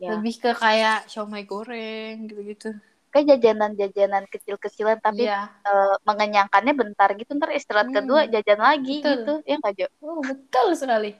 ya. 0.00 0.16
lebih 0.16 0.34
ke 0.40 0.50
kayak 0.56 1.08
siomay 1.08 1.44
goreng 1.44 2.28
gitu-gitu 2.28 2.76
kayak 3.16 3.40
jajanan-jajanan 3.40 4.28
kecil-kecilan 4.28 5.00
tapi 5.00 5.24
yeah. 5.24 5.48
Iya. 5.64 5.72
uh, 5.72 5.96
mengenyangkannya 6.04 6.74
bentar 6.76 7.08
gitu 7.16 7.32
ntar 7.40 7.48
istirahat 7.56 7.88
hmm. 7.88 7.96
kedua 7.96 8.20
jajan 8.28 8.60
lagi 8.60 9.00
betul. 9.00 9.12
gitu 9.16 9.32
ya 9.48 9.56
nggak 9.56 9.72
Jo? 9.72 9.86
Oh 10.04 10.20
betul 10.20 10.68
sekali. 10.76 11.16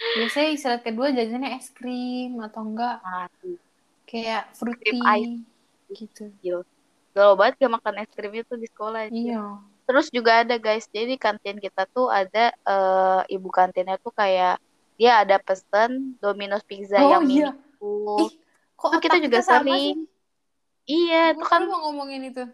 Biasanya 0.00 0.48
istirahat 0.56 0.80
kedua 0.80 1.12
jajannya 1.12 1.60
es 1.60 1.68
krim 1.68 2.40
atau 2.40 2.64
enggak 2.64 3.04
Mati. 3.04 3.60
kayak 4.08 4.56
fruity 4.56 5.44
gitu. 5.92 6.32
Yo. 6.40 6.64
Galau 7.12 7.36
banget 7.36 7.60
gak 7.60 7.74
makan 7.76 8.00
es 8.00 8.10
krim 8.16 8.32
itu 8.32 8.54
di 8.56 8.64
sekolah. 8.70 9.12
Iya. 9.12 9.60
Terus 9.84 10.06
juga 10.08 10.46
ada 10.46 10.56
guys, 10.56 10.86
jadi 10.88 11.18
kantin 11.18 11.58
kita 11.58 11.84
tuh 11.90 12.06
ada 12.08 12.54
uh, 12.62 13.26
ibu 13.26 13.50
kantinnya 13.50 13.98
tuh 13.98 14.14
kayak 14.14 14.62
dia 15.00 15.24
ada 15.24 15.40
pesen 15.40 16.20
Domino's 16.20 16.60
pizza 16.60 17.00
oh, 17.00 17.16
yang 17.16 17.24
iya. 17.24 17.56
mini. 17.56 18.28
Ih, 18.28 18.32
kok 18.76 19.00
kita 19.00 19.16
juga 19.16 19.40
kita 19.40 19.48
sering. 19.48 19.96
Sih? 19.96 20.12
Iya, 20.84 21.32
itu 21.32 21.44
kan 21.48 21.64
mau 21.64 21.88
ngomongin 21.88 22.28
itu. 22.28 22.44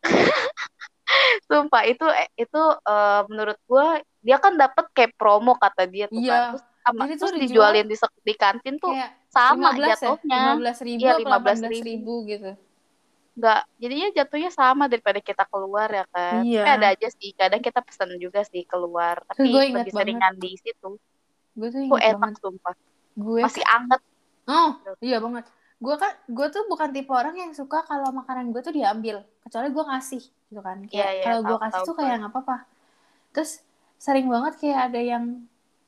Sumpah 1.52 1.84
itu 1.84 2.08
eh, 2.08 2.32
itu 2.40 2.62
uh, 2.88 3.28
menurut 3.28 3.60
gua 3.68 4.00
dia 4.24 4.40
kan 4.40 4.56
dapat 4.56 4.88
kayak 4.96 5.12
promo 5.20 5.52
kata 5.60 5.84
dia 5.84 6.08
tuh 6.08 6.16
iya. 6.16 6.32
kan. 6.32 6.42
Terus 6.56 6.64
sama 6.82 7.00
Jadi 7.04 7.14
terus 7.20 7.32
dijualin 7.36 7.86
di 7.86 7.96
di 8.00 8.34
kantin 8.40 8.80
tuh 8.80 8.96
sama 9.28 9.76
15 9.76 9.92
jatuhnya. 9.92 10.40
Ya? 10.56 10.72
15 10.72 10.88
ribu 10.88 11.00
iya, 11.04 11.12
15 11.20 11.68
ribu. 11.68 11.84
ribu 11.84 12.14
gitu. 12.24 12.50
Enggak, 13.32 13.60
jadinya 13.80 14.08
jatuhnya 14.16 14.50
sama 14.52 14.84
daripada 14.88 15.20
kita 15.20 15.44
keluar 15.44 15.88
ya 15.92 16.04
kan. 16.08 16.40
Iya. 16.40 16.64
Tapi 16.64 16.70
ada 16.72 16.86
aja 16.96 17.08
sih, 17.12 17.30
kadang 17.36 17.60
kita 17.60 17.84
pesan 17.84 18.16
juga 18.16 18.40
sih 18.48 18.64
keluar. 18.64 19.20
Tapi 19.28 19.44
lebih 19.48 19.92
seringan 19.92 20.40
di 20.40 20.56
situ. 20.56 20.96
Gue 21.52 21.68
tuh 21.68 21.80
ingat 21.84 22.00
enak 22.00 22.20
banget. 22.20 22.40
sumpah. 22.40 22.74
Gue 23.12 23.40
masih 23.44 23.64
anget. 23.68 24.00
Oh, 24.48 24.70
iya 25.04 25.18
banget. 25.20 25.44
Gue 25.82 25.94
kan 25.98 26.12
gue 26.30 26.46
tuh 26.48 26.62
bukan 26.70 26.88
tipe 26.94 27.12
orang 27.12 27.36
yang 27.36 27.52
suka 27.52 27.84
kalau 27.84 28.08
makanan 28.14 28.50
gue 28.50 28.62
tuh 28.64 28.74
diambil. 28.74 29.26
Kecuali 29.44 29.68
gue 29.68 29.84
ngasih 29.84 30.22
gitu 30.22 30.60
kan. 30.64 30.78
Kayak 30.88 30.96
yeah, 30.96 31.10
yeah, 31.12 31.24
kalau 31.28 31.40
gue 31.44 31.58
kasih 31.60 31.80
tuh 31.84 31.96
kayak 31.98 32.14
nggak 32.22 32.32
apa-apa. 32.32 32.56
Terus 33.36 33.60
sering 34.00 34.26
banget 34.26 34.52
kayak 34.58 34.78
ada 34.90 35.00
yang 35.00 35.24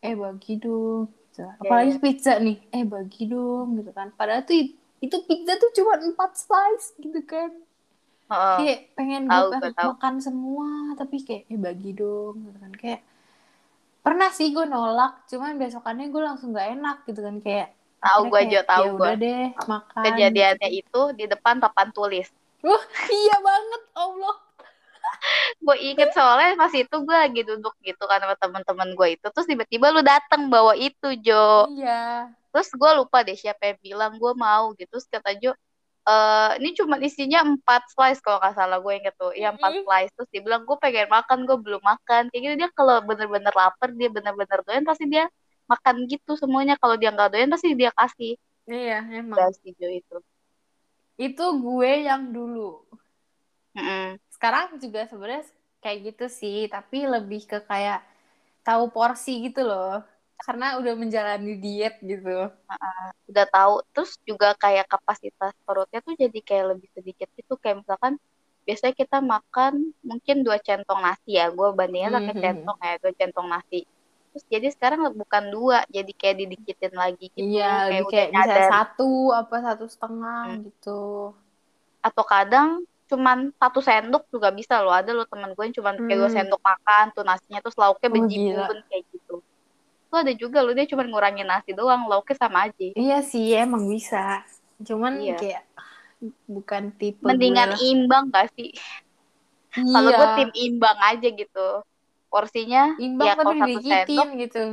eh 0.04 0.14
bagi 0.14 0.60
dong 0.60 1.08
gitu. 1.32 1.40
yeah, 1.40 1.56
apalagi 1.58 1.92
yeah. 1.96 2.02
pizza 2.02 2.32
nih. 2.38 2.58
Eh 2.70 2.84
bagi 2.84 3.22
dong 3.26 3.80
gitu 3.80 3.90
kan. 3.90 4.12
Padahal 4.14 4.44
tuh 4.44 4.56
itu 5.00 5.16
pizza 5.24 5.56
tuh 5.56 5.70
cuma 5.72 5.96
empat 6.00 6.30
slice 6.36 6.94
gitu 7.00 7.20
kan. 7.24 7.50
Uh, 8.24 8.56
kayak 8.56 8.96
pengen 8.96 9.28
gue 9.28 9.60
makan 9.76 10.16
semua 10.16 10.96
tapi 10.96 11.20
kayak 11.20 11.44
eh 11.48 11.60
bagi 11.60 11.92
dong 11.96 12.44
gitu 12.48 12.58
kan. 12.60 12.72
Kayak 12.76 13.00
pernah 14.04 14.28
sih 14.28 14.52
gue 14.52 14.68
nolak 14.68 15.24
cuman 15.32 15.56
besokannya 15.56 16.12
gue 16.12 16.22
langsung 16.22 16.52
gak 16.52 16.76
enak 16.76 17.08
gitu 17.08 17.24
kan 17.24 17.40
kayak 17.40 17.72
tahu 18.04 18.28
gue 18.28 18.40
aja 18.44 18.60
tahu 18.68 19.00
gue 19.00 19.12
deh 19.16 19.46
makan 19.64 20.04
kejadiannya 20.04 20.68
itu 20.68 21.00
di 21.16 21.24
depan 21.24 21.56
papan 21.56 21.88
tulis. 21.88 22.28
Wah, 22.64 22.84
iya 23.08 23.36
banget 23.44 23.82
Allah. 23.96 24.36
Gue 25.60 25.76
inget 25.80 26.12
soalnya 26.12 26.56
pas 26.56 26.72
itu 26.72 26.96
gue 27.00 27.16
lagi 27.16 27.40
duduk 27.44 27.72
gitu 27.80 28.04
kan 28.04 28.20
sama 28.20 28.36
temen-temen 28.36 28.88
gue 28.92 29.08
itu 29.16 29.26
terus 29.32 29.48
tiba-tiba 29.48 29.88
lu 29.88 30.04
dateng 30.04 30.52
bawa 30.52 30.76
itu 30.76 31.16
Jo. 31.24 31.68
Iya. 31.72 32.28
Terus 32.52 32.68
gue 32.76 32.90
lupa 32.96 33.24
deh 33.24 33.36
siapa 33.36 33.72
yang 33.72 33.78
bilang 33.80 34.12
gue 34.20 34.32
mau 34.36 34.76
gitu 34.76 35.00
terus 35.00 35.08
kata 35.08 35.32
Jo 35.40 35.56
Uh, 36.04 36.52
ini 36.60 36.76
cuma 36.76 37.00
isinya 37.00 37.40
empat 37.40 37.88
slice 37.96 38.20
kalau 38.20 38.36
nggak 38.36 38.54
salah 38.56 38.78
gue 38.80 38.92
inget 38.92 39.14
tuh. 39.16 39.32
Ya 39.32 39.56
empat 39.56 39.72
mm-hmm. 39.72 39.86
slice. 39.88 40.12
Terus 40.12 40.28
dia 40.28 40.42
bilang 40.44 40.62
gue 40.68 40.76
pengen 40.76 41.08
makan 41.08 41.38
gue 41.48 41.58
belum 41.58 41.82
makan. 41.82 42.22
Kayak 42.28 42.42
gitu 42.44 42.54
dia 42.60 42.68
kalau 42.76 43.00
bener-bener 43.00 43.54
lapar 43.56 43.88
dia 43.96 44.08
bener-bener 44.12 44.58
doyan 44.68 44.84
pasti 44.84 45.04
dia 45.08 45.24
makan 45.64 46.04
gitu 46.04 46.36
semuanya. 46.36 46.76
Kalau 46.76 47.00
dia 47.00 47.08
nggak 47.08 47.30
doyan 47.32 47.48
pasti 47.48 47.72
dia 47.72 47.90
kasih. 47.96 48.36
Iya 48.68 49.00
emang. 49.16 49.40
Setuju 49.56 49.86
itu. 49.88 50.16
Itu 51.16 51.44
gue 51.60 51.90
yang 52.04 52.32
dulu. 52.32 52.84
Mm 53.74 53.82
-mm. 53.82 54.06
sekarang 54.30 54.78
juga 54.78 55.02
sebenarnya 55.10 55.42
kayak 55.82 56.14
gitu 56.14 56.24
sih 56.30 56.70
tapi 56.70 57.10
lebih 57.10 57.42
ke 57.42 57.58
kayak 57.66 58.06
tahu 58.62 58.88
porsi 58.88 59.50
gitu 59.50 59.66
loh 59.66 60.00
karena 60.40 60.76
udah 60.82 60.94
menjalani 60.98 61.54
diet 61.58 61.96
gitu. 62.02 62.50
Uh, 62.50 63.08
udah 63.30 63.46
tahu. 63.48 63.74
Terus 63.94 64.18
juga 64.26 64.52
kayak 64.58 64.90
kapasitas 64.90 65.54
perutnya 65.62 66.02
tuh 66.02 66.18
jadi 66.18 66.38
kayak 66.42 66.64
lebih 66.76 66.88
sedikit 66.92 67.28
gitu. 67.38 67.54
Kayak 67.58 67.86
misalkan 67.86 68.18
biasanya 68.64 68.94
kita 68.96 69.18
makan 69.20 69.92
mungkin 70.02 70.36
dua 70.42 70.58
centong 70.58 71.00
nasi 71.00 71.38
ya. 71.38 71.48
Gue 71.54 71.70
bandingnya 71.72 72.10
pakai 72.18 72.32
mm 72.32 72.34
-hmm. 72.34 72.44
centong 72.44 72.78
ya 72.82 72.94
dua 72.98 73.12
centong 73.14 73.46
nasi. 73.46 73.80
Terus 74.34 74.44
jadi 74.50 74.68
sekarang 74.74 75.00
bukan 75.14 75.44
dua 75.54 75.86
jadi 75.86 76.10
kayak 76.10 76.36
didikitin 76.42 76.94
lagi 76.98 77.30
gitu. 77.30 77.54
Iya 77.54 77.86
kayak, 77.86 78.04
kayak 78.10 78.28
bisa 78.34 78.60
satu 78.66 79.30
apa 79.30 79.56
satu 79.62 79.84
setengah 79.86 80.42
hmm. 80.50 80.60
gitu. 80.66 81.02
Atau 82.02 82.24
kadang 82.26 82.82
cuman 83.06 83.54
satu 83.54 83.78
sendok 83.78 84.26
juga 84.34 84.50
bisa 84.50 84.82
loh. 84.82 84.90
Ada 84.90 85.14
loh 85.14 85.22
teman 85.30 85.54
gue 85.54 85.62
yang 85.62 85.76
cuman 85.78 85.94
hmm. 85.94 86.06
kayak 86.10 86.18
dua 86.18 86.30
sendok 86.34 86.62
makan 86.66 87.04
tuh 87.14 87.22
nasinya 87.22 87.62
tuh 87.62 87.72
lauknya 87.78 88.08
oh, 88.10 88.14
bejibun 88.18 88.78
kayak 88.90 89.02
gitu 89.06 89.13
tuh 90.14 90.22
ada 90.22 90.30
juga 90.38 90.62
loh 90.62 90.70
dia 90.70 90.86
cuma 90.86 91.02
ngurangin 91.02 91.42
nasi 91.42 91.74
doang 91.74 92.06
lauknya 92.06 92.38
sama 92.38 92.70
aja. 92.70 92.94
Iya 92.94 93.18
sih 93.26 93.50
emang 93.58 93.90
bisa. 93.90 94.46
Cuman 94.78 95.18
iya. 95.18 95.34
kayak 95.34 95.64
bukan 96.46 96.94
tipe 96.94 97.18
mendingan 97.26 97.74
gue 97.74 97.82
imbang 97.90 98.30
gak 98.30 98.54
sih? 98.54 98.70
Iya. 99.74 99.90
kalau 99.90 100.10
gue 100.14 100.28
tim 100.38 100.50
imbang 100.54 100.98
aja 101.02 101.28
gitu. 101.34 101.68
Porsinya 102.30 102.94
imbang 103.02 103.26
ya 103.26 103.34
tapi 103.34 103.58
satu 103.58 103.78
sendok 103.82 104.28
gitu. 104.38 104.64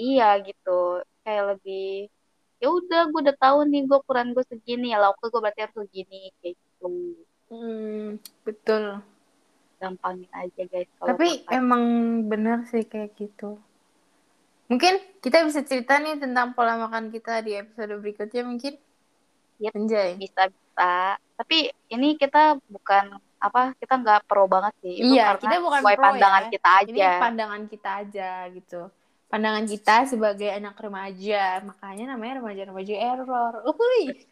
Iya 0.00 0.28
gitu. 0.40 0.80
Kayak 1.20 1.44
lebih 1.52 2.08
ya 2.56 2.68
udah 2.72 3.02
gue 3.12 3.20
udah 3.20 3.36
tahu 3.36 3.58
nih 3.68 3.84
gue 3.84 3.98
ukuran 4.00 4.32
gue 4.32 4.44
segini 4.48 4.96
ya 4.96 4.98
lauknya 5.04 5.28
gue 5.28 5.40
berarti 5.44 5.60
harus 5.60 5.76
segini 5.76 6.32
kayak 6.40 6.56
gitu. 6.56 6.88
Hmm, 7.52 8.16
betul. 8.48 9.04
Gampangin 9.76 10.28
aja 10.32 10.62
guys 10.68 10.88
tapi 11.00 11.40
makan. 11.40 11.52
emang 11.56 11.84
bener 12.28 12.58
sih 12.68 12.84
kayak 12.84 13.16
gitu 13.16 13.56
mungkin 14.70 15.02
kita 15.18 15.42
bisa 15.42 15.66
cerita 15.66 15.98
nih 15.98 16.22
tentang 16.22 16.54
pola 16.54 16.78
makan 16.78 17.10
kita 17.10 17.42
di 17.42 17.58
episode 17.58 17.90
berikutnya 17.98 18.46
mungkin 18.46 18.78
ya 19.58 19.74
Anjay. 19.74 20.14
bisa 20.14 20.46
bisa 20.46 21.18
tapi 21.34 21.74
ini 21.90 22.14
kita 22.14 22.56
bukan 22.70 23.18
apa 23.40 23.74
kita 23.82 23.98
nggak 23.98 24.30
pro 24.30 24.46
banget 24.46 24.72
sih 24.78 24.94
itu 25.02 25.12
iya 25.18 25.34
kita 25.34 25.58
bukan 25.58 25.82
pro 25.82 25.98
pandangan 25.98 26.44
ya. 26.46 26.50
kita 26.54 26.70
aja 26.70 26.90
ini 26.94 27.00
pandangan 27.18 27.62
kita 27.66 27.90
aja 28.06 28.30
gitu 28.54 28.80
pandangan 29.30 29.64
kita 29.66 29.96
sebagai 30.06 30.50
anak 30.54 30.78
remaja 30.78 31.62
makanya 31.66 32.14
namanya 32.14 32.42
remaja-remaja 32.42 32.94
error 32.94 33.54
Uhuy. 33.66 34.26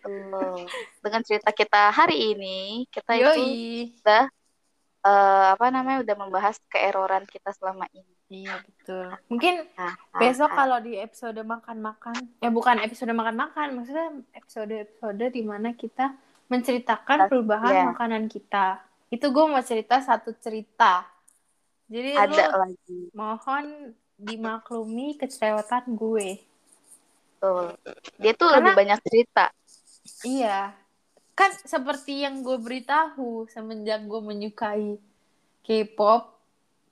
dengan 1.03 1.23
cerita 1.27 1.51
kita 1.51 1.91
hari 1.91 2.35
ini 2.39 2.87
kita 2.95 3.15
Yoi. 3.19 3.27
itu 3.27 3.43
udah 4.03 4.25
uh, 5.07 5.47
apa 5.55 5.67
namanya 5.71 6.03
udah 6.03 6.17
membahas 6.19 6.57
keeroran 6.67 7.25
kita 7.29 7.55
selama 7.55 7.87
ini. 7.95 8.18
Iya 8.29 8.61
betul. 8.61 9.09
Mungkin 9.33 9.65
ah, 9.81 9.97
ah, 9.97 10.21
besok 10.21 10.53
ah. 10.53 10.57
kalau 10.65 10.79
di 10.85 11.01
episode 11.01 11.41
makan-makan, 11.41 12.29
ya 12.45 12.53
bukan 12.53 12.77
episode 12.85 13.09
makan-makan, 13.17 13.81
maksudnya 13.81 14.09
episode-episode 14.37 15.33
di 15.33 15.43
mana 15.49 15.73
kita 15.73 16.13
menceritakan 16.53 17.29
perubahan 17.33 17.73
yeah. 17.73 17.87
makanan 17.89 18.29
kita. 18.29 18.85
Itu 19.09 19.33
gue 19.33 19.45
mau 19.49 19.65
cerita 19.65 20.05
satu 20.05 20.37
cerita. 20.37 21.09
Jadi 21.89 22.13
ada 22.13 22.53
lu 22.53 22.57
lagi. 22.69 23.01
Mohon 23.17 23.97
dimaklumi 24.21 25.17
kecerewetan 25.17 25.89
gue. 25.97 26.45
Tuh. 27.41 27.73
Dia 28.21 28.33
tuh 28.37 28.53
Karena, 28.53 28.61
lebih 28.61 28.73
banyak 28.77 28.99
cerita. 29.09 29.45
Iya. 30.29 30.77
Kan 31.33 31.57
seperti 31.65 32.29
yang 32.29 32.45
gue 32.45 32.61
beritahu 32.61 33.49
semenjak 33.49 34.05
gue 34.05 34.21
menyukai 34.21 35.01
K-pop, 35.65 36.37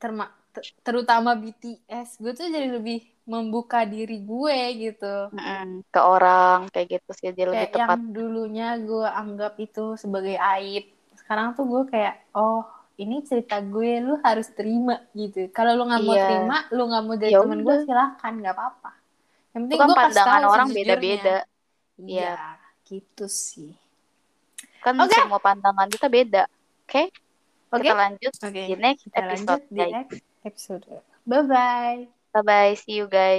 terma 0.01 0.33
terutama 0.81 1.35
BTS 1.37 2.21
gue 2.21 2.33
tuh 2.33 2.49
jadi 2.49 2.69
lebih 2.71 3.05
membuka 3.27 3.83
diri 3.83 4.23
gue 4.23 4.59
gitu. 4.79 5.15
Mm, 5.35 5.83
ke 5.91 6.01
orang 6.01 6.71
kayak 6.71 6.99
gitu 7.01 7.11
sih 7.19 7.35
dia 7.35 7.51
lebih 7.51 7.75
tepat 7.75 7.99
yang 7.99 8.15
dulunya 8.15 8.69
gue 8.79 9.07
anggap 9.07 9.59
itu 9.59 9.99
sebagai 9.99 10.39
aib 10.39 10.87
sekarang 11.19 11.59
tuh 11.59 11.67
gue 11.67 11.83
kayak 11.91 12.23
oh 12.39 12.63
ini 12.97 13.21
cerita 13.27 13.61
gue 13.61 14.01
lu 14.01 14.17
harus 14.23 14.49
terima 14.55 15.03
gitu. 15.13 15.51
Kalau 15.51 15.75
lu 15.75 15.85
nggak 15.91 16.03
mau 16.07 16.15
yeah. 16.15 16.27
terima 16.31 16.59
lu 16.71 16.83
nggak 16.87 17.03
mau 17.03 17.15
jadi 17.19 17.33
ya 17.35 17.43
teman 17.43 17.61
gue 17.67 17.77
silahkan 17.83 18.33
nggak 18.39 18.55
apa-apa. 18.55 18.91
Yang 19.53 19.63
penting 19.67 19.79
gue 19.79 19.97
pandangan 19.99 20.43
orang 20.47 20.69
beda-beda. 20.71 21.37
Iya 21.97 22.33
ya, 22.33 22.35
gitu 22.87 23.27
sih. 23.27 23.75
Kan 24.81 25.03
okay. 25.03 25.19
semua 25.19 25.43
pandangan 25.43 25.91
kita 25.91 26.07
beda 26.07 26.43
oke? 26.47 26.95
Okay? 26.95 27.07
okay? 27.75 27.85
kita 27.85 27.95
lanjut 27.99 28.33
okay. 28.39 28.67
di 28.71 28.75
next 28.79 29.03
kita 29.11 29.19
episode 29.19 29.51
lanjut 29.51 29.61
di 29.67 29.85
next 29.93 30.21
episode. 30.47 30.87
Bye 31.27 31.43
bye. 31.43 32.09
Bye 32.33 32.43
bye. 32.43 32.75
See 32.75 32.93
you 32.93 33.09
guys. 33.09 33.35